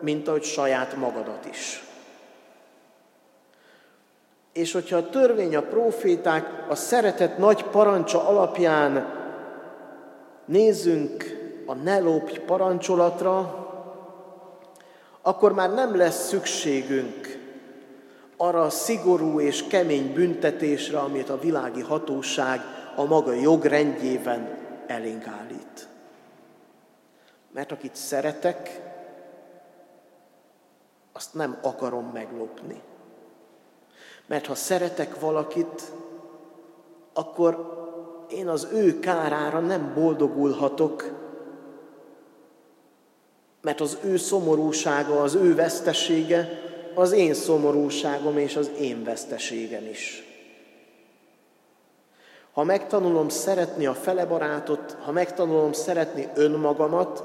mint 0.00 0.28
ahogy 0.28 0.42
saját 0.42 0.96
magadat 0.96 1.46
is. 1.50 1.84
És 4.52 4.72
hogyha 4.72 4.96
a 4.96 5.08
törvény, 5.08 5.56
a 5.56 5.62
proféták 5.62 6.64
a 6.68 6.74
szeretet 6.74 7.38
nagy 7.38 7.64
parancsa 7.64 8.28
alapján 8.28 9.14
nézzünk 10.44 11.24
a 11.66 11.74
ne 11.74 11.98
lopj 11.98 12.38
parancsolatra, 12.38 13.64
akkor 15.22 15.52
már 15.52 15.74
nem 15.74 15.96
lesz 15.96 16.26
szükségünk 16.26 17.45
arra 18.36 18.62
a 18.62 18.70
szigorú 18.70 19.40
és 19.40 19.66
kemény 19.66 20.12
büntetésre, 20.12 20.98
amit 20.98 21.28
a 21.28 21.38
világi 21.38 21.80
hatóság 21.80 22.60
a 22.96 23.04
maga 23.04 23.32
jogrendjében 23.32 24.58
elénk 24.86 25.26
állít. 25.26 25.88
Mert 27.52 27.72
akit 27.72 27.94
szeretek, 27.94 28.80
azt 31.12 31.34
nem 31.34 31.58
akarom 31.62 32.10
meglopni. 32.12 32.82
Mert 34.26 34.46
ha 34.46 34.54
szeretek 34.54 35.20
valakit, 35.20 35.92
akkor 37.12 37.74
én 38.28 38.48
az 38.48 38.68
ő 38.72 38.98
kárára 38.98 39.60
nem 39.60 39.92
boldogulhatok, 39.94 41.12
mert 43.60 43.80
az 43.80 43.98
ő 44.04 44.16
szomorúsága, 44.16 45.22
az 45.22 45.34
ő 45.34 45.54
vesztesége 45.54 46.65
az 46.96 47.12
én 47.12 47.34
szomorúságom 47.34 48.38
és 48.38 48.56
az 48.56 48.70
én 48.80 49.04
veszteségem 49.04 49.86
is. 49.86 50.24
Ha 52.52 52.64
megtanulom 52.64 53.28
szeretni 53.28 53.86
a 53.86 53.94
fele 53.94 54.26
barátot, 54.26 54.96
ha 55.04 55.12
megtanulom 55.12 55.72
szeretni 55.72 56.28
önmagamat, 56.34 57.24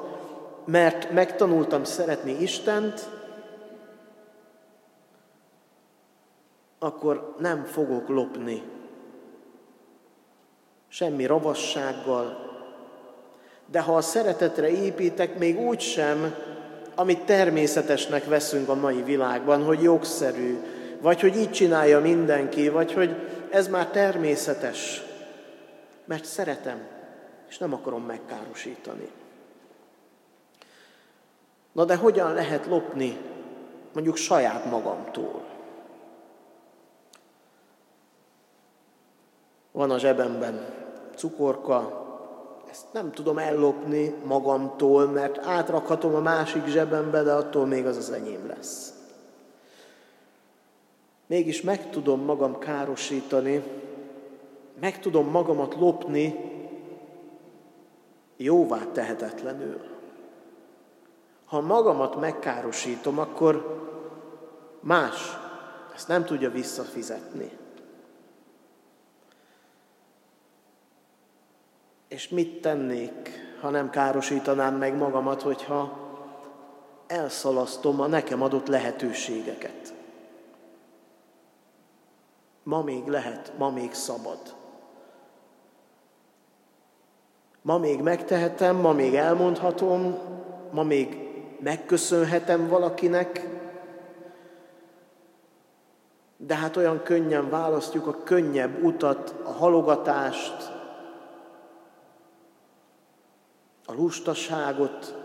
mert 0.65 1.11
megtanultam 1.11 1.83
szeretni 1.83 2.41
Istent, 2.41 3.09
akkor 6.79 7.35
nem 7.39 7.63
fogok 7.63 8.07
lopni. 8.07 8.63
Semmi 10.87 11.25
ravassággal. 11.25 12.49
De 13.65 13.81
ha 13.81 13.95
a 13.95 14.01
szeretetre 14.01 14.69
építek, 14.69 15.37
még 15.37 15.59
úgy 15.59 15.79
sem, 15.79 16.35
amit 16.95 17.25
természetesnek 17.25 18.25
veszünk 18.25 18.69
a 18.69 18.75
mai 18.75 19.01
világban, 19.03 19.63
hogy 19.63 19.81
jogszerű, 19.81 20.57
vagy 21.01 21.21
hogy 21.21 21.37
így 21.37 21.51
csinálja 21.51 21.99
mindenki, 21.99 22.69
vagy 22.69 22.93
hogy 22.93 23.15
ez 23.49 23.67
már 23.67 23.87
természetes, 23.87 25.03
mert 26.05 26.25
szeretem, 26.25 26.79
és 27.49 27.57
nem 27.57 27.73
akarom 27.73 28.03
megkárosítani. 28.03 29.09
Na 31.71 31.85
de 31.85 31.95
hogyan 31.95 32.33
lehet 32.33 32.65
lopni 32.65 33.17
mondjuk 33.93 34.15
saját 34.15 34.65
magamtól? 34.65 35.43
Van 39.71 39.91
a 39.91 39.97
zsebemben 39.97 40.65
cukorka, 41.15 42.01
ezt 42.71 42.93
nem 42.93 43.11
tudom 43.11 43.37
ellopni 43.37 44.15
magamtól, 44.25 45.05
mert 45.05 45.37
átrakhatom 45.37 46.15
a 46.15 46.19
másik 46.19 46.65
zsebembe, 46.65 47.23
de 47.23 47.33
attól 47.33 47.65
még 47.65 47.85
az 47.85 47.97
az 47.97 48.11
enyém 48.11 48.47
lesz. 48.47 48.93
Mégis 51.27 51.61
meg 51.61 51.89
tudom 51.89 52.21
magam 52.21 52.59
károsítani, 52.59 53.63
meg 54.79 54.99
tudom 54.99 55.29
magamat 55.29 55.75
lopni 55.75 56.35
jóvá 58.37 58.79
tehetetlenül. 58.93 59.79
Ha 61.45 61.61
magamat 61.61 62.19
megkárosítom, 62.19 63.19
akkor 63.19 63.79
más 64.79 65.37
ezt 65.95 66.07
nem 66.07 66.25
tudja 66.25 66.49
visszafizetni. 66.49 67.59
És 72.11 72.29
mit 72.29 72.61
tennék, 72.61 73.31
ha 73.61 73.69
nem 73.69 73.89
károsítanám 73.89 74.75
meg 74.75 74.97
magamat, 74.97 75.41
hogyha 75.41 75.97
elszalasztom 77.07 78.01
a 78.01 78.07
nekem 78.07 78.41
adott 78.41 78.67
lehetőségeket? 78.67 79.93
Ma 82.63 82.83
még 82.83 83.07
lehet, 83.07 83.53
ma 83.57 83.69
még 83.69 83.93
szabad. 83.93 84.39
Ma 87.61 87.77
még 87.77 88.01
megtehetem, 88.01 88.75
ma 88.75 88.91
még 88.91 89.15
elmondhatom, 89.15 90.17
ma 90.71 90.83
még 90.83 91.17
megköszönhetem 91.59 92.67
valakinek, 92.67 93.47
de 96.37 96.55
hát 96.55 96.77
olyan 96.77 97.03
könnyen 97.03 97.49
választjuk 97.49 98.07
a 98.07 98.23
könnyebb 98.23 98.83
utat, 98.83 99.35
a 99.43 99.51
halogatást, 99.51 100.70
a 103.91 103.93
lustaságot, 103.95 105.15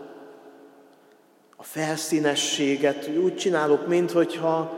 a 1.57 1.63
felszínességet, 1.63 3.09
úgy 3.23 3.35
csinálok, 3.35 3.87
minthogyha, 3.87 4.73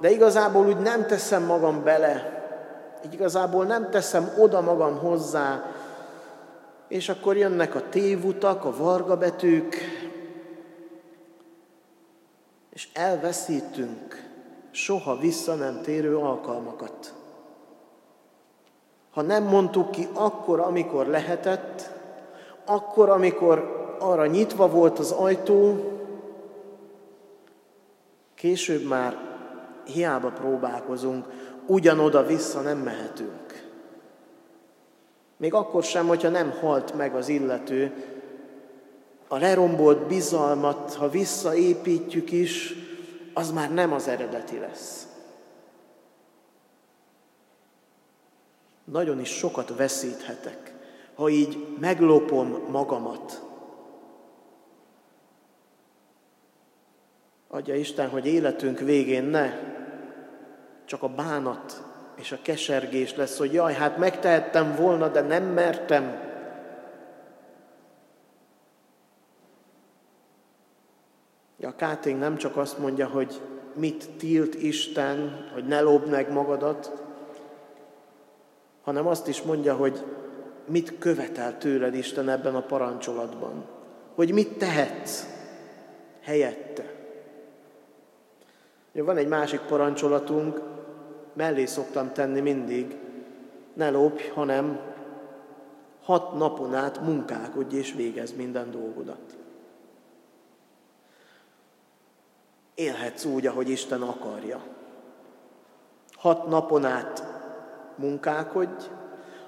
de 0.00 0.10
igazából 0.10 0.66
úgy 0.66 0.78
nem 0.78 1.06
teszem 1.06 1.42
magam 1.42 1.84
bele, 1.84 2.38
igazából 3.12 3.64
nem 3.64 3.90
teszem 3.90 4.32
oda 4.38 4.60
magam 4.60 4.98
hozzá, 4.98 5.72
és 6.88 7.08
akkor 7.08 7.36
jönnek 7.36 7.74
a 7.74 7.88
tévutak, 7.88 8.64
a 8.64 8.76
vargabetűk, 8.76 9.76
és 12.70 12.88
elveszítünk 12.92 14.28
soha 14.70 15.18
vissza 15.18 15.54
nem 15.54 15.80
térő 15.82 16.16
alkalmakat. 16.16 17.14
Ha 19.10 19.22
nem 19.22 19.44
mondtuk 19.44 19.90
ki 19.90 20.08
akkor, 20.14 20.60
amikor 20.60 21.06
lehetett, 21.06 21.99
akkor, 22.70 23.08
amikor 23.08 23.78
arra 23.98 24.26
nyitva 24.26 24.68
volt 24.68 24.98
az 24.98 25.10
ajtó, 25.10 25.90
később 28.34 28.84
már 28.84 29.16
hiába 29.84 30.28
próbálkozunk, 30.28 31.26
ugyanoda 31.66 32.26
vissza 32.26 32.60
nem 32.60 32.78
mehetünk. 32.78 33.68
Még 35.36 35.54
akkor 35.54 35.82
sem, 35.82 36.06
hogyha 36.06 36.28
nem 36.28 36.50
halt 36.60 36.94
meg 36.94 37.14
az 37.14 37.28
illető, 37.28 37.92
a 39.28 39.38
lerombolt 39.38 40.06
bizalmat, 40.06 40.94
ha 40.94 41.08
visszaépítjük 41.08 42.32
is, 42.32 42.74
az 43.34 43.50
már 43.50 43.72
nem 43.72 43.92
az 43.92 44.08
eredeti 44.08 44.58
lesz. 44.58 45.06
Nagyon 48.84 49.20
is 49.20 49.28
sokat 49.28 49.76
veszíthetek, 49.76 50.79
ha 51.20 51.28
így 51.28 51.76
meglopom 51.80 52.64
magamat. 52.70 53.42
Adja 57.48 57.74
Isten, 57.74 58.08
hogy 58.08 58.26
életünk 58.26 58.78
végén 58.78 59.24
ne 59.24 59.52
csak 60.84 61.02
a 61.02 61.08
bánat 61.08 61.82
és 62.14 62.32
a 62.32 62.38
kesergés 62.42 63.16
lesz, 63.16 63.38
hogy 63.38 63.52
jaj, 63.52 63.74
hát 63.74 63.98
megtehettem 63.98 64.74
volna, 64.74 65.08
de 65.08 65.20
nem 65.20 65.44
mertem. 65.44 66.28
A 71.62 71.74
Káting 71.76 72.18
nem 72.18 72.36
csak 72.36 72.56
azt 72.56 72.78
mondja, 72.78 73.08
hogy 73.08 73.40
mit 73.74 74.10
tilt 74.10 74.54
Isten, 74.54 75.48
hogy 75.52 75.64
ne 75.66 75.80
lopd 75.80 76.10
meg 76.10 76.32
magadat, 76.32 77.02
hanem 78.82 79.06
azt 79.06 79.28
is 79.28 79.42
mondja, 79.42 79.74
hogy 79.74 80.04
mit 80.66 80.98
követel 80.98 81.58
tőled 81.58 81.94
Isten 81.94 82.28
ebben 82.28 82.54
a 82.54 82.62
parancsolatban. 82.62 83.64
Hogy 84.14 84.32
mit 84.32 84.58
tehetsz 84.58 85.26
helyette. 86.20 86.94
Van 88.92 89.16
egy 89.16 89.28
másik 89.28 89.60
parancsolatunk, 89.60 90.60
mellé 91.32 91.64
szoktam 91.64 92.12
tenni 92.12 92.40
mindig, 92.40 92.96
ne 93.74 93.90
lopj, 93.90 94.28
hanem 94.28 94.80
hat 96.02 96.38
napon 96.38 96.74
át 96.74 97.00
munkálkodj 97.00 97.76
és 97.76 97.94
végez 97.94 98.36
minden 98.36 98.70
dolgodat. 98.70 99.38
élhetsz 102.80 103.24
úgy, 103.24 103.46
ahogy 103.46 103.68
Isten 103.68 104.02
akarja. 104.02 104.60
Hat 106.12 106.48
napon 106.48 106.84
át 106.84 107.24
munkálkodj, 107.96 108.84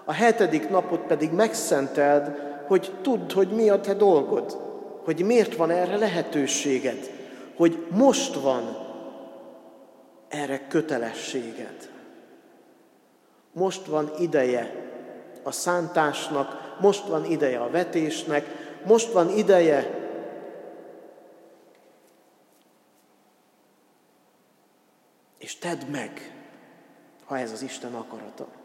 a 0.04 0.12
hetedik 0.12 0.68
napot 0.68 1.00
pedig 1.00 1.30
megszenteld, 1.32 2.50
hogy 2.66 2.92
tudd, 3.02 3.32
hogy 3.32 3.48
mi 3.48 3.68
a 3.68 3.80
te 3.80 3.94
dolgod, 3.94 4.56
hogy 5.04 5.24
miért 5.24 5.56
van 5.56 5.70
erre 5.70 5.96
lehetőséged, 5.96 7.10
hogy 7.56 7.86
most 7.90 8.34
van 8.34 8.76
erre 10.28 10.66
kötelességed. 10.68 11.90
Most 13.52 13.86
van 13.86 14.10
ideje 14.18 14.74
a 15.42 15.50
szántásnak, 15.50 16.76
most 16.80 17.06
van 17.06 17.24
ideje 17.24 17.58
a 17.58 17.70
vetésnek, 17.70 18.46
most 18.84 19.12
van 19.12 19.28
ideje 19.28 20.00
És 25.42 25.58
tedd 25.58 25.86
meg, 25.86 26.34
ha 27.24 27.38
ez 27.38 27.52
az 27.52 27.62
Isten 27.62 27.94
akarata. 27.94 28.61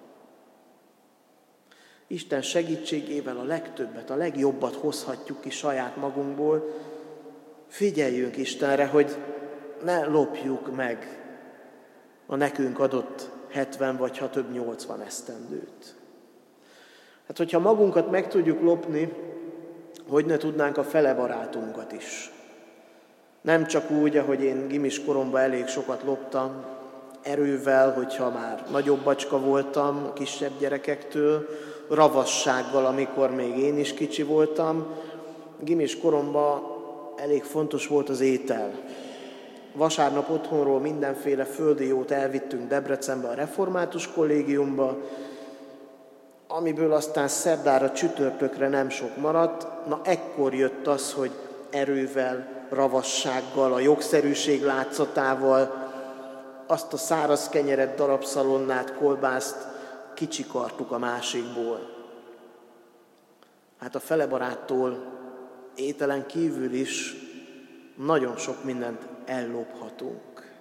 Isten 2.07 2.41
segítségével 2.41 3.37
a 3.37 3.43
legtöbbet, 3.43 4.09
a 4.09 4.15
legjobbat 4.15 4.75
hozhatjuk 4.75 5.41
ki 5.41 5.49
saját 5.49 5.95
magunkból. 5.95 6.73
Figyeljünk 7.67 8.37
Istenre, 8.37 8.85
hogy 8.85 9.15
ne 9.83 10.05
lopjuk 10.05 10.75
meg 10.75 11.21
a 12.25 12.35
nekünk 12.35 12.79
adott 12.79 13.29
70 13.49 13.97
vagy 13.97 14.17
ha 14.17 14.29
több 14.29 14.51
80 14.51 15.01
esztendőt. 15.01 15.95
Hát, 17.27 17.37
hogyha 17.37 17.59
magunkat 17.59 18.11
meg 18.11 18.27
tudjuk 18.27 18.61
lopni, 18.61 19.13
hogy 20.09 20.25
ne 20.25 20.37
tudnánk 20.37 20.77
a 20.77 20.83
fele 20.83 21.13
barátunkat 21.13 21.91
is. 21.91 22.31
Nem 23.41 23.65
csak 23.65 23.91
úgy, 23.91 24.17
ahogy 24.17 24.41
én 24.41 24.67
gimis 24.67 25.03
koromban 25.03 25.41
elég 25.41 25.67
sokat 25.67 26.03
loptam, 26.03 26.65
erővel, 27.21 27.93
hogyha 27.93 28.29
már 28.29 28.65
nagyobb 28.71 29.03
bacska 29.03 29.39
voltam 29.39 30.05
a 30.05 30.13
kisebb 30.13 30.51
gyerekektől, 30.59 31.47
ravassággal, 31.89 32.85
amikor 32.85 33.31
még 33.31 33.57
én 33.57 33.77
is 33.77 33.93
kicsi 33.93 34.23
voltam. 34.23 34.85
Gimis 35.59 35.99
koromban 35.99 36.61
elég 37.15 37.43
fontos 37.43 37.87
volt 37.87 38.09
az 38.09 38.19
étel. 38.19 38.71
Vasárnap 39.73 40.29
otthonról 40.29 40.79
mindenféle 40.79 41.43
földi 41.43 41.87
jót 41.87 42.11
elvittünk 42.11 42.67
Debrecenbe 42.67 43.27
a 43.27 43.33
református 43.33 44.11
kollégiumba, 44.11 44.97
amiből 46.47 46.93
aztán 46.93 47.27
szerdára, 47.27 47.91
csütörtökre 47.91 48.67
nem 48.67 48.89
sok 48.89 49.17
maradt. 49.17 49.67
Na 49.87 49.99
ekkor 50.03 50.53
jött 50.53 50.87
az, 50.87 51.13
hogy 51.13 51.31
erővel, 51.69 52.47
ravassággal, 52.69 53.73
a 53.73 53.79
jogszerűség 53.79 54.63
látszatával 54.63 55.85
azt 56.67 56.93
a 56.93 56.97
száraz 56.97 57.49
kenyeret, 57.49 57.95
darabszalonnát, 57.95 58.93
kolbászt 58.93 59.76
kicsikartuk 60.17 60.91
a 60.91 60.97
másikból. 60.97 61.95
Hát 63.77 63.95
a 63.95 63.99
fele 63.99 64.27
baráttól 64.27 65.17
ételen 65.75 66.25
kívül 66.25 66.73
is 66.73 67.15
nagyon 67.95 68.37
sok 68.37 68.63
mindent 68.63 69.07
ellophatunk. 69.25 70.51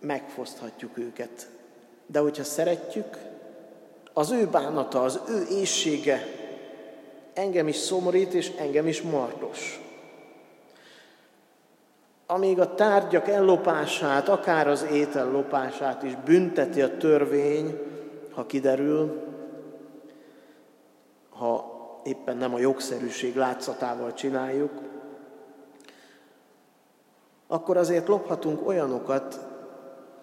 Megfoszthatjuk 0.00 0.98
őket. 0.98 1.48
De 2.06 2.18
hogyha 2.18 2.44
szeretjük, 2.44 3.16
az 4.12 4.30
ő 4.30 4.46
bánata, 4.46 5.02
az 5.02 5.20
ő 5.28 5.46
éjsége 5.50 6.26
engem 7.34 7.68
is 7.68 7.76
szomorít, 7.76 8.32
és 8.34 8.52
engem 8.58 8.86
is 8.86 9.02
mardos. 9.02 9.89
Amíg 12.30 12.60
a 12.60 12.74
tárgyak 12.74 13.28
ellopását, 13.28 14.28
akár 14.28 14.68
az 14.68 14.86
étel 14.92 15.30
lopását 15.30 16.02
is 16.02 16.16
bünteti 16.24 16.82
a 16.82 16.96
törvény, 16.96 17.78
ha 18.34 18.46
kiderül, 18.46 19.22
ha 21.30 21.78
éppen 22.04 22.36
nem 22.36 22.54
a 22.54 22.58
jogszerűség 22.58 23.36
látszatával 23.36 24.14
csináljuk, 24.14 24.70
akkor 27.46 27.76
azért 27.76 28.08
lophatunk 28.08 28.66
olyanokat, 28.66 29.40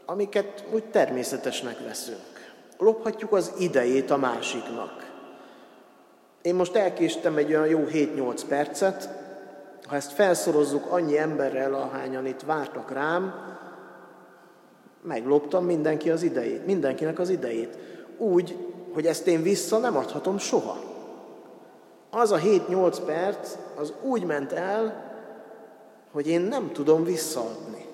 amiket 0.05 0.63
úgy 0.73 0.85
természetesnek 0.85 1.79
veszünk. 1.79 2.55
Lophatjuk 2.77 3.31
az 3.31 3.53
idejét 3.59 4.11
a 4.11 4.17
másiknak. 4.17 5.11
Én 6.41 6.55
most 6.55 6.75
elkéstem 6.75 7.37
egy 7.37 7.49
olyan 7.49 7.67
jó 7.67 7.83
7-8 7.91 8.41
percet, 8.47 9.25
ha 9.87 9.95
ezt 9.95 10.11
felszorozzuk 10.11 10.91
annyi 10.91 11.17
emberrel, 11.17 11.73
ahányan 11.73 12.25
itt 12.25 12.41
vártak 12.41 12.91
rám, 12.91 13.33
megloptam 15.01 15.65
mindenki 15.65 16.09
az 16.09 16.23
idejét, 16.23 16.65
mindenkinek 16.65 17.19
az 17.19 17.29
idejét. 17.29 17.77
Úgy, 18.17 18.57
hogy 18.93 19.05
ezt 19.05 19.27
én 19.27 19.41
vissza 19.41 19.77
nem 19.77 19.97
adhatom 19.97 20.37
soha. 20.37 20.77
Az 22.09 22.31
a 22.31 22.37
7-8 22.37 22.97
perc, 23.05 23.55
az 23.75 23.93
úgy 24.01 24.23
ment 24.23 24.51
el, 24.51 25.05
hogy 26.11 26.27
én 26.27 26.41
nem 26.41 26.71
tudom 26.71 27.03
visszaadni. 27.03 27.85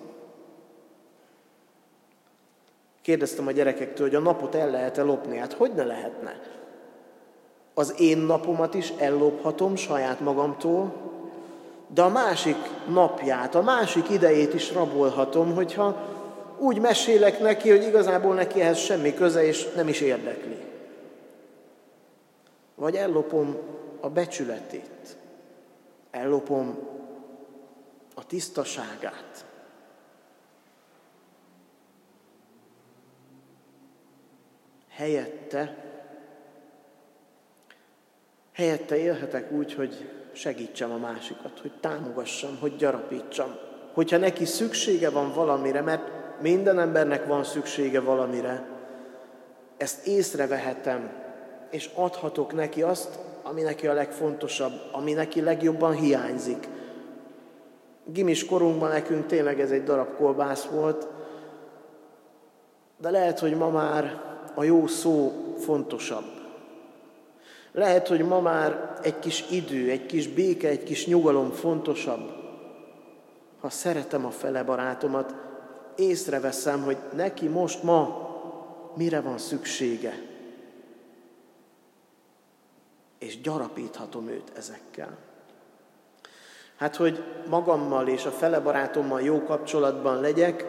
Kérdeztem 3.01 3.47
a 3.47 3.51
gyerekektől, 3.51 4.07
hogy 4.07 4.15
a 4.15 4.19
napot 4.19 4.55
el 4.55 4.69
lehet-e 4.69 5.01
lopni. 5.01 5.37
Hát 5.37 5.53
hogy 5.53 5.73
ne 5.73 5.83
lehetne? 5.83 6.39
Az 7.73 7.95
én 7.99 8.17
napomat 8.17 8.73
is 8.73 8.93
ellophatom 8.97 9.75
saját 9.75 10.19
magamtól, 10.19 11.12
de 11.93 12.01
a 12.01 12.09
másik 12.09 12.57
napját, 12.87 13.55
a 13.55 13.61
másik 13.61 14.09
idejét 14.09 14.53
is 14.53 14.71
rabolhatom, 14.71 15.55
hogyha 15.55 16.11
úgy 16.57 16.79
mesélek 16.79 17.39
neki, 17.39 17.69
hogy 17.69 17.83
igazából 17.83 18.33
neki 18.33 18.61
ehhez 18.61 18.77
semmi 18.77 19.13
köze, 19.13 19.43
és 19.43 19.71
nem 19.75 19.87
is 19.87 20.01
érdekli. 20.01 20.57
Vagy 22.75 22.95
ellopom 22.95 23.57
a 23.99 24.09
becsületét, 24.09 25.17
ellopom 26.11 26.77
a 28.15 28.25
tisztaságát. 28.25 29.45
Helyette, 34.89 35.85
helyette 38.53 38.97
élhetek 38.97 39.51
úgy, 39.51 39.73
hogy 39.73 40.22
segítsem 40.33 40.91
a 40.91 40.97
másikat, 40.97 41.59
hogy 41.61 41.71
támogassam, 41.79 42.57
hogy 42.59 42.75
gyarapítsam. 42.75 43.55
Hogyha 43.93 44.17
neki 44.17 44.45
szüksége 44.45 45.09
van 45.09 45.33
valamire, 45.33 45.81
mert 45.81 46.11
minden 46.41 46.79
embernek 46.79 47.25
van 47.25 47.43
szüksége 47.43 47.99
valamire, 47.99 48.65
ezt 49.77 50.07
észrevehetem, 50.07 51.11
és 51.69 51.89
adhatok 51.95 52.53
neki 52.53 52.81
azt, 52.81 53.19
ami 53.43 53.61
neki 53.61 53.87
a 53.87 53.93
legfontosabb, 53.93 54.71
ami 54.91 55.13
neki 55.13 55.41
legjobban 55.41 55.93
hiányzik. 55.93 56.67
Gimis 58.05 58.45
korunkban 58.45 58.89
nekünk 58.89 59.25
tényleg 59.25 59.59
ez 59.59 59.71
egy 59.71 59.83
darab 59.83 60.15
kolbász 60.15 60.65
volt, 60.65 61.07
de 62.97 63.09
lehet, 63.09 63.39
hogy 63.39 63.55
ma 63.55 63.69
már 63.69 64.21
a 64.55 64.63
jó 64.63 64.87
szó 64.87 65.31
fontosabb. 65.59 66.42
Lehet, 67.73 68.07
hogy 68.07 68.21
ma 68.21 68.39
már 68.39 68.99
egy 69.01 69.19
kis 69.19 69.43
idő, 69.49 69.89
egy 69.89 70.05
kis 70.05 70.27
béke, 70.27 70.67
egy 70.67 70.83
kis 70.83 71.07
nyugalom 71.07 71.51
fontosabb. 71.51 72.31
Ha 73.59 73.69
szeretem 73.69 74.25
a 74.25 74.31
fele 74.31 74.63
barátomat, 74.63 75.35
észreveszem, 75.95 76.83
hogy 76.83 76.97
neki 77.15 77.47
most 77.47 77.83
ma 77.83 78.31
mire 78.95 79.21
van 79.21 79.37
szüksége. 79.37 80.21
És 83.19 83.41
gyarapíthatom 83.41 84.27
őt 84.27 84.51
ezekkel. 84.57 85.17
Hát, 86.75 86.95
hogy 86.95 87.23
magammal 87.49 88.07
és 88.07 88.25
a 88.25 88.31
fele 88.31 88.59
barátommal 88.59 89.21
jó 89.21 89.43
kapcsolatban 89.43 90.21
legyek, 90.21 90.65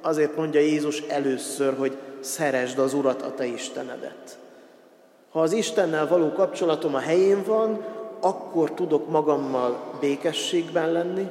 azért 0.00 0.36
mondja 0.36 0.60
Jézus 0.60 1.00
először, 1.00 1.76
hogy 1.76 1.98
szeresd 2.20 2.78
az 2.78 2.94
Urat, 2.94 3.22
a 3.22 3.34
te 3.34 3.46
Istenedet. 3.46 4.38
Ha 5.30 5.40
az 5.40 5.52
Istennel 5.52 6.08
való 6.08 6.32
kapcsolatom 6.32 6.94
a 6.94 6.98
helyén 6.98 7.42
van, 7.44 7.84
akkor 8.20 8.72
tudok 8.72 9.08
magammal 9.08 9.96
békességben 10.00 10.92
lenni, 10.92 11.28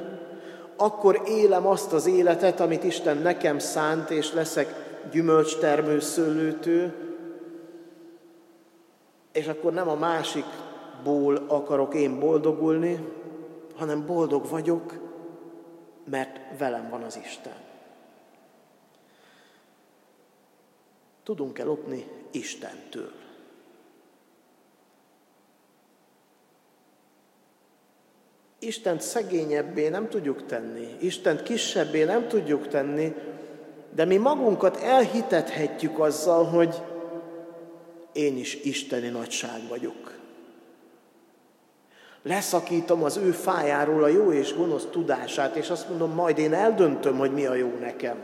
akkor 0.76 1.22
élem 1.26 1.66
azt 1.66 1.92
az 1.92 2.06
életet, 2.06 2.60
amit 2.60 2.84
Isten 2.84 3.16
nekem 3.16 3.58
szánt, 3.58 4.10
és 4.10 4.32
leszek 4.32 4.74
gyümölcstermő 5.10 6.00
szőlőtő, 6.00 6.94
és 9.32 9.46
akkor 9.46 9.72
nem 9.72 9.88
a 9.88 9.94
másikból 9.94 11.44
akarok 11.48 11.94
én 11.94 12.18
boldogulni, 12.18 13.08
hanem 13.76 14.06
boldog 14.06 14.48
vagyok, 14.48 14.94
mert 16.04 16.58
velem 16.58 16.88
van 16.90 17.02
az 17.02 17.20
Isten. 17.24 17.56
Tudunk-e 21.22 21.64
lopni 21.64 22.06
Istentől? 22.30 23.19
Istent 28.62 29.00
szegényebbé 29.00 29.88
nem 29.88 30.08
tudjuk 30.08 30.46
tenni, 30.46 30.96
Istent 30.98 31.42
kisebbé 31.42 32.04
nem 32.04 32.28
tudjuk 32.28 32.68
tenni, 32.68 33.14
de 33.94 34.04
mi 34.04 34.16
magunkat 34.16 34.76
elhitethetjük 34.76 35.98
azzal, 35.98 36.44
hogy 36.44 36.82
én 38.12 38.36
is 38.36 38.54
isteni 38.54 39.08
nagyság 39.08 39.68
vagyok. 39.68 40.18
Leszakítom 42.22 43.02
az 43.02 43.16
ő 43.16 43.30
fájáról 43.30 44.04
a 44.04 44.08
jó 44.08 44.32
és 44.32 44.54
gonosz 44.54 44.86
tudását, 44.90 45.56
és 45.56 45.70
azt 45.70 45.88
mondom, 45.88 46.14
majd 46.14 46.38
én 46.38 46.52
eldöntöm, 46.52 47.18
hogy 47.18 47.32
mi 47.32 47.46
a 47.46 47.54
jó 47.54 47.76
nekem. 47.80 48.16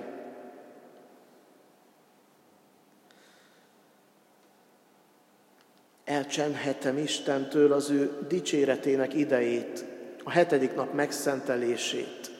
Elcsenhetem 6.04 6.98
Istentől 6.98 7.72
az 7.72 7.90
ő 7.90 8.26
dicséretének 8.28 9.14
idejét, 9.14 9.84
a 10.26 10.30
hetedik 10.30 10.74
nap 10.74 10.92
megszentelését. 10.92 12.30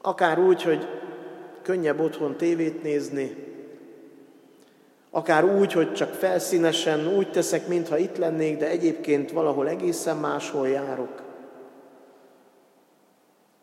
Akár 0.00 0.38
úgy, 0.38 0.62
hogy 0.62 0.88
könnyebb 1.62 2.00
otthon 2.00 2.36
tévét 2.36 2.82
nézni, 2.82 3.36
akár 5.10 5.44
úgy, 5.44 5.72
hogy 5.72 5.92
csak 5.92 6.14
felszínesen 6.14 7.16
úgy 7.16 7.30
teszek, 7.30 7.68
mintha 7.68 7.96
itt 7.96 8.16
lennék, 8.16 8.58
de 8.58 8.68
egyébként 8.68 9.30
valahol 9.32 9.68
egészen 9.68 10.16
máshol 10.16 10.68
járok. 10.68 11.22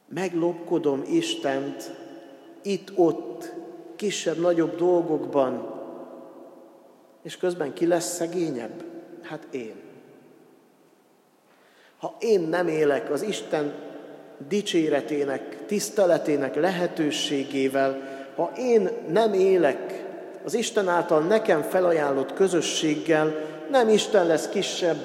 Meglopkodom 0.08 1.04
Istent 1.12 1.96
itt-ott, 2.62 3.54
kisebb-nagyobb 3.96 4.76
dolgokban, 4.76 5.76
és 7.22 7.38
közben 7.38 7.74
ki 7.74 7.88
lesz 7.88 8.16
szegényebb? 8.16 8.84
Hát 9.22 9.48
én. 9.52 9.89
Ha 12.00 12.16
én 12.20 12.42
nem 12.42 12.68
élek 12.68 13.12
az 13.12 13.22
Isten 13.22 13.74
dicséretének, 14.48 15.66
tiszteletének 15.66 16.56
lehetőségével, 16.56 18.02
ha 18.36 18.52
én 18.58 18.90
nem 19.12 19.34
élek 19.34 20.04
az 20.44 20.54
Isten 20.54 20.88
által 20.88 21.22
nekem 21.22 21.62
felajánlott 21.62 22.34
közösséggel, 22.34 23.36
nem 23.72 23.90
Isten 23.90 24.28
lesz 24.28 24.50
kisebb, 24.50 24.98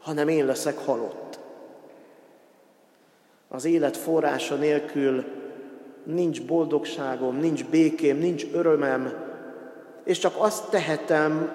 hanem 0.00 0.28
én 0.28 0.46
leszek 0.46 0.78
halott. 0.78 1.38
Az 3.48 3.64
élet 3.64 3.96
forrása 3.96 4.54
nélkül 4.54 5.24
nincs 6.04 6.42
boldogságom, 6.42 7.36
nincs 7.36 7.64
békém, 7.64 8.18
nincs 8.18 8.44
örömem, 8.52 9.14
és 10.04 10.18
csak 10.18 10.34
azt 10.36 10.70
tehetem, 10.70 11.52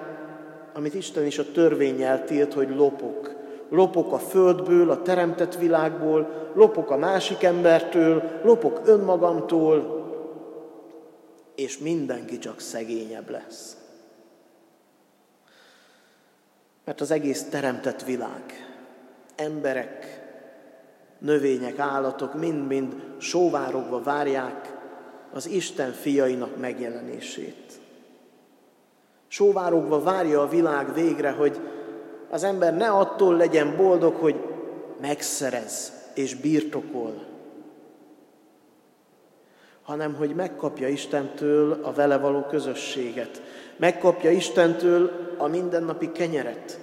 amit 0.72 0.94
Isten 0.94 1.26
is 1.26 1.38
a 1.38 1.52
törvényel 1.52 2.24
tilt, 2.24 2.52
hogy 2.52 2.68
lopok 2.76 3.41
lopok 3.72 4.12
a 4.12 4.18
földből, 4.18 4.90
a 4.90 5.02
teremtett 5.02 5.56
világból, 5.56 6.50
lopok 6.54 6.90
a 6.90 6.96
másik 6.96 7.42
embertől, 7.42 8.40
lopok 8.42 8.80
önmagamtól, 8.84 10.00
és 11.54 11.78
mindenki 11.78 12.38
csak 12.38 12.60
szegényebb 12.60 13.30
lesz. 13.30 13.76
Mert 16.84 17.00
az 17.00 17.10
egész 17.10 17.48
teremtett 17.48 18.04
világ, 18.04 18.42
emberek, 19.36 20.20
növények, 21.18 21.78
állatok 21.78 22.34
mind-mind 22.34 22.94
sóvárogva 23.18 24.02
várják 24.02 24.76
az 25.32 25.46
Isten 25.46 25.92
fiainak 25.92 26.56
megjelenését. 26.56 27.80
Sóvárogva 29.28 30.02
várja 30.02 30.40
a 30.40 30.48
világ 30.48 30.94
végre, 30.94 31.30
hogy 31.30 31.60
az 32.32 32.42
ember 32.42 32.76
ne 32.76 32.88
attól 32.88 33.36
legyen 33.36 33.76
boldog, 33.76 34.14
hogy 34.14 34.34
megszerez 35.00 35.92
és 36.14 36.34
birtokol, 36.34 37.24
hanem 39.82 40.14
hogy 40.14 40.34
megkapja 40.34 40.88
Istentől 40.88 41.78
a 41.82 41.92
vele 41.92 42.18
való 42.18 42.42
közösséget, 42.42 43.42
megkapja 43.76 44.30
Istentől 44.30 45.10
a 45.38 45.46
mindennapi 45.46 46.12
kenyeret, 46.12 46.78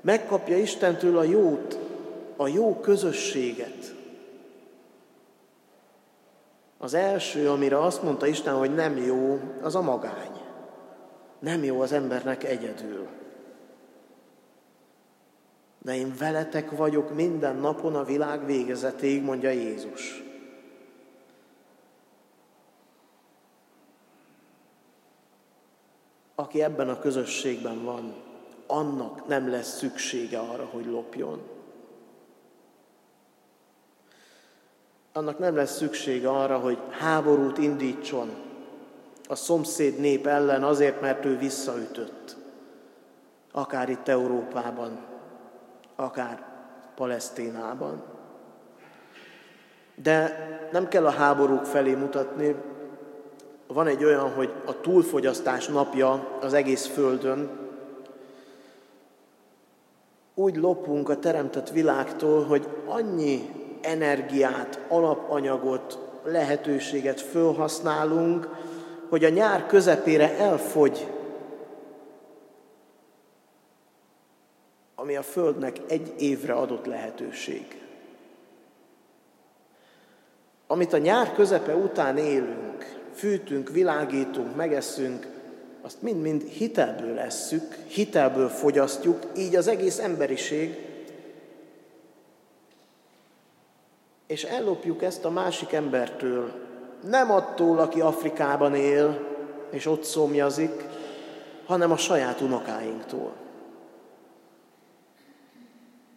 megkapja 0.00 0.56
Istentől 0.56 1.18
a 1.18 1.22
jót, 1.22 1.78
a 2.36 2.48
jó 2.48 2.80
közösséget. 2.80 3.94
Az 6.78 6.94
első, 6.94 7.50
amire 7.50 7.78
azt 7.80 8.02
mondta 8.02 8.26
Isten, 8.26 8.54
hogy 8.54 8.74
nem 8.74 8.96
jó, 8.96 9.40
az 9.62 9.74
a 9.74 9.80
magány. 9.80 10.40
Nem 11.38 11.64
jó 11.64 11.80
az 11.80 11.92
embernek 11.92 12.44
egyedül. 12.44 13.08
De 15.86 15.96
én 15.96 16.14
veletek 16.18 16.70
vagyok 16.70 17.14
minden 17.14 17.56
napon 17.56 17.94
a 17.94 18.04
világ 18.04 18.46
végezetéig, 18.46 19.22
mondja 19.22 19.50
Jézus. 19.50 20.22
Aki 26.34 26.62
ebben 26.62 26.88
a 26.88 26.98
közösségben 26.98 27.84
van, 27.84 28.14
annak 28.66 29.26
nem 29.26 29.50
lesz 29.50 29.76
szüksége 29.76 30.38
arra, 30.38 30.64
hogy 30.64 30.86
lopjon. 30.86 31.42
Annak 35.12 35.38
nem 35.38 35.56
lesz 35.56 35.76
szüksége 35.76 36.28
arra, 36.28 36.58
hogy 36.58 36.78
háborút 36.90 37.58
indítson 37.58 38.30
a 39.28 39.34
szomszéd 39.34 39.98
nép 39.98 40.26
ellen 40.26 40.64
azért, 40.64 41.00
mert 41.00 41.24
ő 41.24 41.38
visszaütött. 41.38 42.36
Akár 43.52 43.88
itt 43.88 44.08
Európában, 44.08 45.14
akár 45.96 46.44
Palesztinában. 46.94 48.02
De 49.94 50.48
nem 50.72 50.88
kell 50.88 51.06
a 51.06 51.10
háborúk 51.10 51.64
felé 51.64 51.94
mutatni. 51.94 52.54
Van 53.66 53.86
egy 53.86 54.04
olyan, 54.04 54.32
hogy 54.32 54.52
a 54.66 54.80
túlfogyasztás 54.80 55.66
napja 55.66 56.38
az 56.40 56.52
egész 56.52 56.86
Földön. 56.86 57.50
Úgy 60.34 60.56
lopunk 60.56 61.08
a 61.08 61.18
teremtett 61.18 61.70
világtól, 61.70 62.44
hogy 62.44 62.68
annyi 62.86 63.50
energiát, 63.80 64.80
alapanyagot, 64.88 65.98
lehetőséget 66.24 67.20
felhasználunk, 67.20 68.48
hogy 69.08 69.24
a 69.24 69.28
nyár 69.28 69.66
közepére 69.66 70.38
elfogy, 70.38 71.15
ami 75.06 75.16
a 75.16 75.22
Földnek 75.22 75.76
egy 75.88 76.14
évre 76.18 76.52
adott 76.52 76.86
lehetőség. 76.86 77.80
Amit 80.66 80.92
a 80.92 80.98
nyár 80.98 81.32
közepe 81.32 81.74
után 81.74 82.18
élünk, 82.18 83.00
fűtünk, 83.14 83.70
világítunk, 83.70 84.56
megeszünk, 84.56 85.26
azt 85.82 86.02
mind-mind 86.02 86.42
hitelből 86.42 87.18
esszük, 87.18 87.74
hitelből 87.86 88.48
fogyasztjuk, 88.48 89.22
így 89.36 89.56
az 89.56 89.68
egész 89.68 89.98
emberiség, 89.98 90.76
és 94.26 94.44
ellopjuk 94.44 95.02
ezt 95.02 95.24
a 95.24 95.30
másik 95.30 95.72
embertől, 95.72 96.52
nem 97.08 97.30
attól, 97.30 97.78
aki 97.78 98.00
Afrikában 98.00 98.74
él, 98.74 99.26
és 99.70 99.86
ott 99.86 100.04
szomjazik, 100.04 100.84
hanem 101.66 101.90
a 101.90 101.96
saját 101.96 102.40
unokáinktól. 102.40 103.44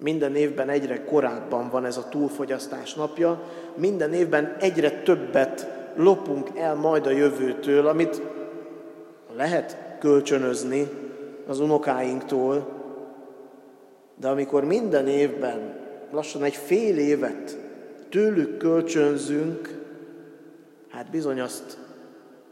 Minden 0.01 0.35
évben 0.35 0.69
egyre 0.69 1.03
korábban 1.03 1.69
van 1.69 1.85
ez 1.85 1.97
a 1.97 2.09
túlfogyasztás 2.09 2.93
napja, 2.93 3.43
minden 3.75 4.13
évben 4.13 4.55
egyre 4.59 5.01
többet 5.01 5.67
lopunk 5.95 6.49
el 6.55 6.75
majd 6.75 7.05
a 7.05 7.09
jövőtől, 7.09 7.87
amit 7.87 8.21
lehet 9.35 9.77
kölcsönözni 9.99 10.87
az 11.47 11.59
unokáinktól, 11.59 12.67
de 14.19 14.27
amikor 14.27 14.63
minden 14.63 15.07
évben 15.07 15.77
lassan 16.11 16.43
egy 16.43 16.55
fél 16.55 16.97
évet 16.97 17.57
tőlük 18.09 18.57
kölcsönzünk, 18.57 19.79
hát 20.89 21.09
bizony 21.09 21.39
azt 21.39 21.77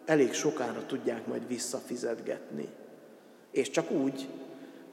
elég 0.05 0.33
sokára 0.33 0.85
tudják 0.85 1.27
majd 1.27 1.47
visszafizetgetni. 1.47 2.67
És 3.51 3.69
csak 3.69 3.91
úgy, 3.91 4.27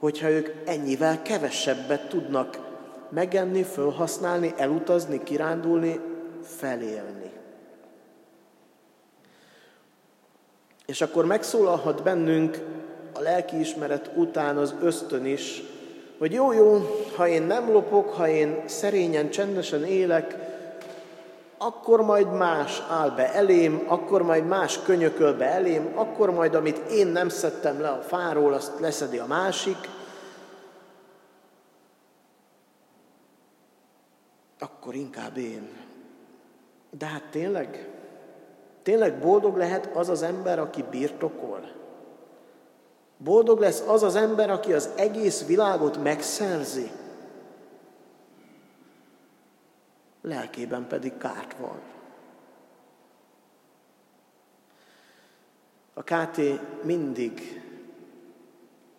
hogyha 0.05 0.31
ők 0.31 0.49
ennyivel 0.65 1.23
kevesebbet 1.23 2.09
tudnak 2.09 2.59
megenni, 3.11 3.63
felhasználni, 3.63 4.55
elutazni, 4.57 5.23
kirándulni, 5.23 6.01
felélni. 6.43 7.31
És 10.87 11.01
akkor 11.01 11.25
megszólalhat 11.27 12.03
bennünk 12.03 12.59
a 13.13 13.21
lelkiismeret 13.21 14.11
után 14.15 14.57
az 14.57 14.75
ösztön 14.83 15.27
is, 15.27 15.63
hogy 16.19 16.33
jó, 16.33 16.53
jó, 16.53 16.83
ha 17.17 17.29
én 17.29 17.43
nem 17.43 17.73
lopok, 17.73 18.09
ha 18.09 18.29
én 18.29 18.63
szerényen, 18.67 19.31
csendesen 19.31 19.85
élek, 19.85 20.37
akkor 21.65 22.01
majd 22.01 22.33
más 22.33 22.83
áll 22.91 23.11
be 23.11 23.33
elém, 23.33 23.85
akkor 23.87 24.23
majd 24.23 24.47
más 24.47 24.83
könyököl 24.83 25.37
be 25.37 25.45
elém, 25.45 25.93
akkor 25.95 26.31
majd, 26.31 26.55
amit 26.55 26.79
én 26.79 27.07
nem 27.07 27.29
szedtem 27.29 27.81
le 27.81 27.89
a 27.89 28.03
fáról, 28.03 28.53
azt 28.53 28.81
leszedi 28.81 29.19
a 29.19 29.27
másik. 29.27 29.77
Akkor 34.59 34.95
inkább 34.95 35.37
én. 35.37 35.69
De 36.91 37.07
hát 37.07 37.25
tényleg? 37.31 37.89
Tényleg 38.83 39.19
boldog 39.19 39.57
lehet 39.57 39.97
az 39.97 40.09
az 40.09 40.23
ember, 40.23 40.59
aki 40.59 40.85
birtokol? 40.91 41.73
Boldog 43.17 43.59
lesz 43.59 43.83
az 43.87 44.03
az 44.03 44.17
ember, 44.17 44.51
aki 44.51 44.73
az 44.73 44.89
egész 44.97 45.47
világot 45.47 46.03
megszerzi? 46.03 46.91
Lelkében 50.25 50.87
pedig 50.87 51.17
kárt 51.17 51.57
van. 51.59 51.81
A 55.95 56.03
KT 56.03 56.41
mindig 56.83 57.63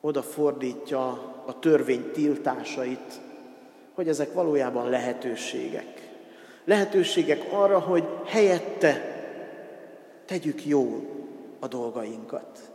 odafordítja 0.02 1.08
a 1.46 1.60
törvény 1.60 2.12
tiltásait, 2.12 3.22
hogy 3.94 4.08
ezek 4.08 4.34
valójában 4.34 4.90
lehetőségek. 4.90 6.14
Lehetőségek 6.64 7.54
arra, 7.54 7.80
hogy 7.80 8.04
helyette 8.26 9.14
tegyük 10.26 10.66
jó 10.66 11.10
a 11.60 11.68
dolgainkat. 11.68 12.72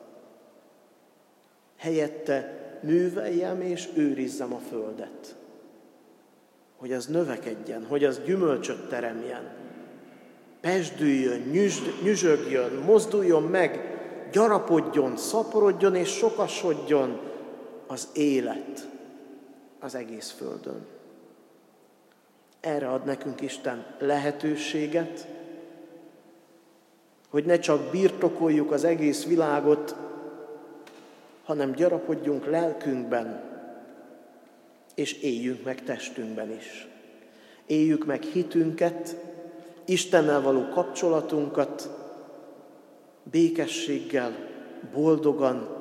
Helyette 1.76 2.58
műveljem 2.82 3.60
és 3.60 3.88
őrizzem 3.94 4.52
a 4.52 4.58
földet 4.58 5.39
hogy 6.80 6.92
az 6.92 7.06
növekedjen, 7.06 7.86
hogy 7.86 8.04
az 8.04 8.20
gyümölcsöt 8.24 8.88
teremjen. 8.88 9.42
Pesdüljön, 10.60 11.40
nyüzsögjön, 12.02 12.72
mozduljon 12.72 13.42
meg, 13.42 13.98
gyarapodjon, 14.32 15.16
szaporodjon 15.16 15.94
és 15.94 16.08
sokasodjon 16.08 17.20
az 17.86 18.08
élet 18.12 18.88
az 19.80 19.94
egész 19.94 20.30
Földön. 20.30 20.86
Erre 22.60 22.88
ad 22.88 23.04
nekünk 23.04 23.40
Isten 23.40 23.86
lehetőséget, 23.98 25.26
hogy 27.30 27.44
ne 27.44 27.58
csak 27.58 27.90
birtokoljuk 27.90 28.72
az 28.72 28.84
egész 28.84 29.24
világot, 29.26 29.96
hanem 31.44 31.72
gyarapodjunk 31.72 32.46
lelkünkben, 32.46 33.50
és 34.94 35.12
éljünk 35.12 35.64
meg 35.64 35.84
testünkben 35.84 36.50
is. 36.50 36.88
Éljük 37.66 38.04
meg 38.04 38.22
hitünket, 38.22 39.16
Istennel 39.84 40.42
való 40.42 40.68
kapcsolatunkat, 40.68 41.90
békességgel, 43.22 44.36
boldogan, 44.92 45.78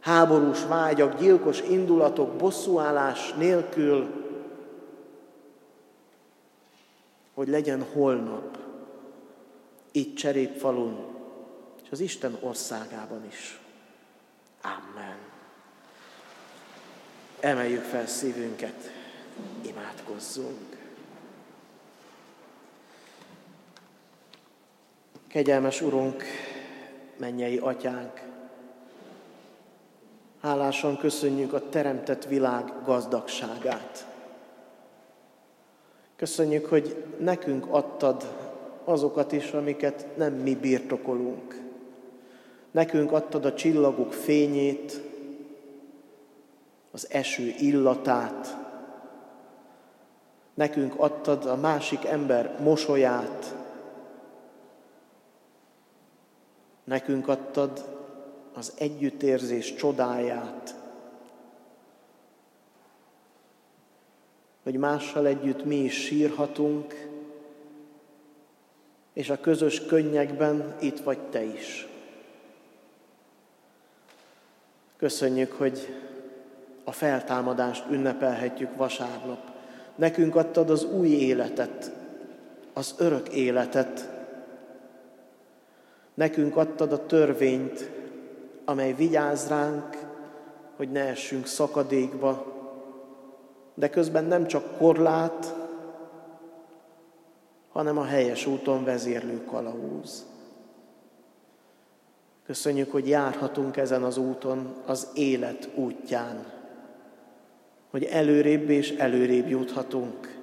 háborús 0.00 0.64
vágyak, 0.64 1.18
gyilkos 1.20 1.60
indulatok, 1.60 2.36
bosszúállás 2.36 3.32
nélkül, 3.32 4.08
hogy 7.34 7.48
legyen 7.48 7.82
holnap 7.92 8.58
itt 9.92 10.16
Cserépfalun, 10.16 11.06
és 11.82 11.90
az 11.90 12.00
Isten 12.00 12.38
országában 12.40 13.26
is. 13.26 13.60
Amen. 14.62 15.29
Emeljük 17.40 17.82
fel 17.82 18.06
szívünket, 18.06 18.90
imádkozzunk. 19.66 20.76
Kegyelmes 25.28 25.80
Urunk, 25.80 26.24
mennyei 27.16 27.56
atyánk, 27.56 28.20
hálásan 30.40 30.96
köszönjük 30.96 31.52
a 31.52 31.68
teremtett 31.68 32.24
világ 32.24 32.72
gazdagságát. 32.84 34.06
Köszönjük, 36.16 36.66
hogy 36.66 37.04
nekünk 37.18 37.66
adtad 37.68 38.34
azokat 38.84 39.32
is, 39.32 39.50
amiket 39.50 40.16
nem 40.16 40.32
mi 40.32 40.54
birtokolunk. 40.54 41.60
Nekünk 42.70 43.12
adtad 43.12 43.44
a 43.44 43.54
csillagok 43.54 44.12
fényét, 44.12 45.09
az 46.90 47.10
eső 47.10 47.54
illatát, 47.58 48.56
nekünk 50.54 50.94
adtad 50.96 51.46
a 51.46 51.56
másik 51.56 52.04
ember 52.04 52.60
mosolyát, 52.60 53.54
nekünk 56.84 57.28
adtad 57.28 57.98
az 58.54 58.72
együttérzés 58.78 59.74
csodáját, 59.74 60.74
hogy 64.62 64.76
mással 64.76 65.26
együtt 65.26 65.64
mi 65.64 65.76
is 65.76 65.94
sírhatunk, 65.94 67.08
és 69.12 69.30
a 69.30 69.40
közös 69.40 69.86
könnyekben 69.86 70.76
itt 70.80 70.98
vagy 71.00 71.18
te 71.18 71.42
is. 71.42 71.88
Köszönjük, 74.96 75.52
hogy 75.52 75.94
a 76.90 76.92
feltámadást 76.92 77.84
ünnepelhetjük 77.90 78.76
vasárnap. 78.76 79.38
Nekünk 79.94 80.36
adtad 80.36 80.70
az 80.70 80.84
új 80.84 81.08
életet, 81.08 81.92
az 82.72 82.94
örök 82.98 83.28
életet. 83.28 84.08
Nekünk 86.14 86.56
adtad 86.56 86.92
a 86.92 87.06
törvényt, 87.06 87.90
amely 88.64 88.92
vigyáz 88.92 89.48
ránk, 89.48 89.96
hogy 90.76 90.90
ne 90.90 91.00
essünk 91.00 91.46
szakadékba, 91.46 92.46
de 93.74 93.90
közben 93.90 94.24
nem 94.24 94.46
csak 94.46 94.76
korlát, 94.78 95.54
hanem 97.72 97.98
a 97.98 98.04
helyes 98.04 98.46
úton 98.46 98.84
vezérlő 98.84 99.44
kalauz. 99.44 100.26
Köszönjük, 102.46 102.92
hogy 102.92 103.08
járhatunk 103.08 103.76
ezen 103.76 104.02
az 104.02 104.16
úton, 104.16 104.74
az 104.86 105.08
élet 105.14 105.68
útján, 105.74 106.58
hogy 107.90 108.04
előrébb 108.04 108.70
és 108.70 108.90
előrébb 108.90 109.48
juthatunk. 109.48 110.38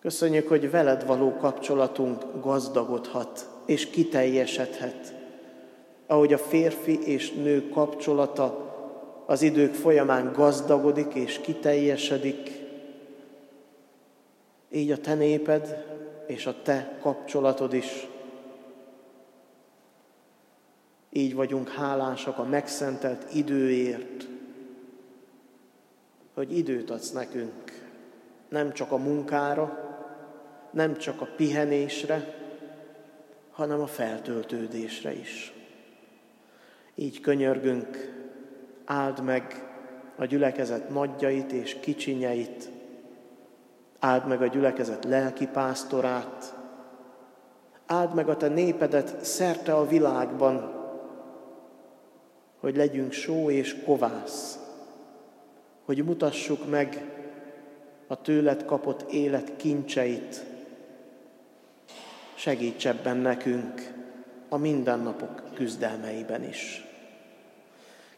Köszönjük, 0.00 0.48
hogy 0.48 0.70
veled 0.70 1.06
való 1.06 1.36
kapcsolatunk 1.36 2.24
gazdagodhat 2.40 3.48
és 3.66 3.86
kiteljesedhet, 3.86 5.14
ahogy 6.06 6.32
a 6.32 6.38
férfi 6.38 6.98
és 7.06 7.32
nő 7.32 7.68
kapcsolata 7.68 8.64
az 9.26 9.42
idők 9.42 9.74
folyamán 9.74 10.32
gazdagodik 10.32 11.14
és 11.14 11.40
kiteljesedik, 11.40 12.64
így 14.72 14.90
a 14.90 14.98
te 14.98 15.14
néped 15.14 15.84
és 16.26 16.46
a 16.46 16.54
te 16.62 16.98
kapcsolatod 17.00 17.72
is 17.72 18.08
így 21.16 21.34
vagyunk 21.34 21.68
hálásak 21.68 22.38
a 22.38 22.44
megszentelt 22.44 23.34
időért, 23.34 24.28
hogy 26.36 26.56
időt 26.56 26.90
adsz 26.90 27.10
nekünk, 27.10 27.88
nem 28.48 28.72
csak 28.72 28.92
a 28.92 28.96
munkára, 28.96 29.78
nem 30.70 30.96
csak 30.96 31.20
a 31.20 31.28
pihenésre, 31.36 32.34
hanem 33.50 33.80
a 33.80 33.86
feltöltődésre 33.86 35.12
is. 35.12 35.52
Így 36.94 37.20
könyörgünk, 37.20 38.14
áld 38.84 39.22
meg 39.22 39.64
a 40.16 40.24
gyülekezet 40.24 40.88
nagyjait 40.88 41.52
és 41.52 41.76
kicsinyeit, 41.80 42.68
áld 43.98 44.26
meg 44.26 44.42
a 44.42 44.46
gyülekezet 44.46 45.04
lelki 45.04 45.46
pásztorát, 45.46 46.54
áld 47.86 48.14
meg 48.14 48.28
a 48.28 48.36
te 48.36 48.48
népedet 48.48 49.24
szerte 49.24 49.74
a 49.74 49.86
világban, 49.86 50.74
hogy 52.60 52.76
legyünk 52.76 53.12
só 53.12 53.50
és 53.50 53.82
kovász, 53.84 54.65
hogy 55.86 56.04
mutassuk 56.04 56.70
meg 56.70 57.04
a 58.06 58.20
tőled 58.20 58.64
kapott 58.64 59.12
élet 59.12 59.56
kincseit. 59.56 60.44
Segíts 62.34 62.86
ebben 62.86 63.16
nekünk 63.16 63.92
a 64.48 64.56
mindennapok 64.56 65.42
küzdelmeiben 65.54 66.44
is. 66.44 66.84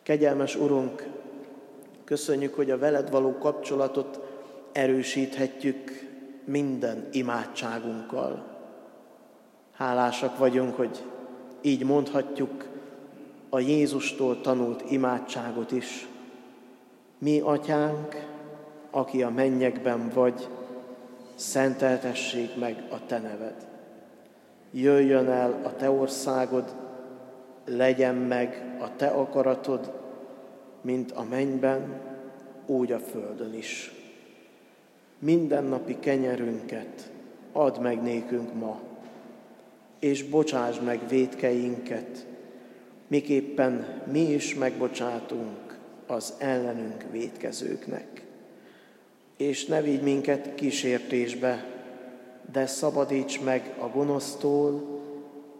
Kegyelmes 0.03 0.57
Urunk, 0.57 1.07
köszönjük, 2.05 2.55
hogy 2.55 2.71
a 2.71 2.79
veled 2.79 3.11
való 3.11 3.39
kapcsolatot 3.39 4.21
erősíthetjük 4.73 6.09
minden 6.45 7.09
imádságunkkal. 7.13 8.57
Hálásak 9.73 10.39
vagyunk, 10.39 10.77
hogy 10.77 11.03
így 11.61 11.85
mondhatjuk, 11.85 12.65
a 13.49 13.59
Jézustól 13.59 14.41
tanult 14.41 14.91
imádságot 14.91 15.73
is. 15.73 16.09
Mi, 17.19 17.41
atyánk, 17.41 18.27
aki 18.91 19.23
a 19.23 19.31
mennyekben 19.31 20.11
vagy, 20.15 20.49
szenteltessék 21.35 22.57
meg 22.57 22.85
a 22.91 23.07
te 23.07 23.19
neved. 23.19 23.67
Jöjjön 24.71 25.29
el 25.29 25.61
a 25.65 25.77
te 25.77 25.91
országod, 25.91 26.75
legyen 27.65 28.15
meg 28.15 28.77
a 28.81 28.97
te 28.97 29.07
akaratod, 29.07 29.93
mint 30.81 31.13
a 31.13 31.23
mennyben, 31.23 32.01
úgy 32.67 32.93
a 32.93 32.99
földön 32.99 33.55
is. 33.55 33.93
Mindennapi 35.19 35.99
kenyerünket 35.99 37.11
add 37.53 37.81
meg 37.81 38.03
nékünk 38.03 38.55
ma, 38.55 38.81
és 39.99 40.25
bocsáss 40.25 40.79
meg 40.81 41.09
védkeinket, 41.09 42.27
miképpen 43.07 44.03
mi 44.11 44.21
is 44.21 44.55
megbocsátunk 44.55 45.68
az 46.11 46.35
ellenünk 46.39 47.05
védkezőknek. 47.11 48.23
És 49.37 49.65
ne 49.65 49.83
vigy 49.83 50.03
minket 50.03 50.55
kísértésbe, 50.55 51.65
de 52.53 52.67
szabadíts 52.67 53.41
meg 53.41 53.75
a 53.79 53.87
gonosztól, 53.87 55.01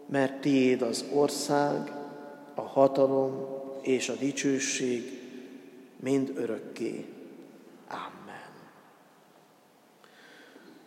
mert 0.05 0.41
tiéd 0.41 0.81
az 0.81 1.05
ország, 1.13 1.91
a 2.55 2.61
hatalom 2.61 3.47
és 3.81 4.09
a 4.09 4.15
dicsőség 4.15 5.19
mind 5.99 6.31
örökké. 6.35 7.05
Amen. 7.87 8.49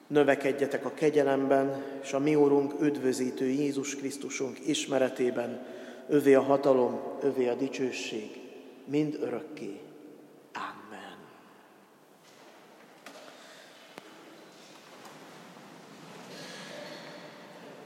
Növekedjetek 0.06 0.84
a 0.84 0.94
kegyelemben, 0.94 1.82
és 2.02 2.12
a 2.12 2.18
mi 2.18 2.34
Úrunk 2.34 2.80
üdvözítő 2.80 3.46
Jézus 3.46 3.96
Krisztusunk 3.96 4.66
ismeretében, 4.66 5.66
övé 6.08 6.34
a 6.34 6.42
hatalom, 6.42 7.00
övé 7.22 7.48
a 7.48 7.54
dicsőség, 7.54 8.41
mind 8.84 9.18
örökké. 9.20 9.80
Amen. 10.54 11.16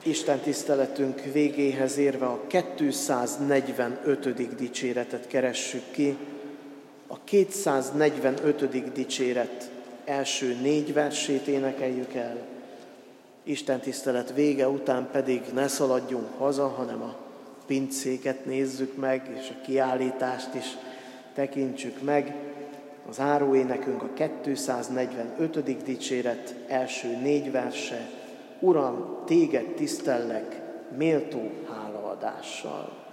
Isten 0.03 0.39
tiszteletünk 0.39 1.21
végéhez 1.21 1.97
érve 1.97 2.27
a 2.27 2.47
245. 2.47 4.57
dicséretet 4.57 5.27
keressük 5.27 5.91
ki. 5.91 6.17
A 7.07 7.25
245. 7.25 8.93
dicséret 8.93 9.71
első 10.05 10.57
négy 10.61 10.93
versét 10.93 11.47
énekeljük 11.47 12.15
el. 12.15 12.37
Isten 13.43 13.81
tisztelet 13.81 14.35
vége 14.35 14.69
után 14.69 15.09
pedig 15.13 15.43
ne 15.53 15.69
szaladjunk 15.69 16.39
haza, 16.39 16.69
hanem 16.69 17.03
a 17.03 17.26
pincéket 17.67 18.45
nézzük 18.45 18.97
meg, 18.97 19.31
és 19.41 19.51
a 19.51 19.61
kiállítást 19.65 20.55
is 20.55 20.77
tekintsük 21.35 22.03
meg. 22.03 22.35
Az 23.09 23.21
áróénekünk 23.21 24.03
a 24.03 24.09
245. 24.39 25.85
dicséret 25.85 26.55
első 26.69 27.17
négy 27.17 27.51
verse. 27.51 28.11
Uram, 28.61 29.23
téged 29.27 29.67
tisztellek 29.67 30.61
méltó 30.97 31.51
hálaadással. 31.69 33.06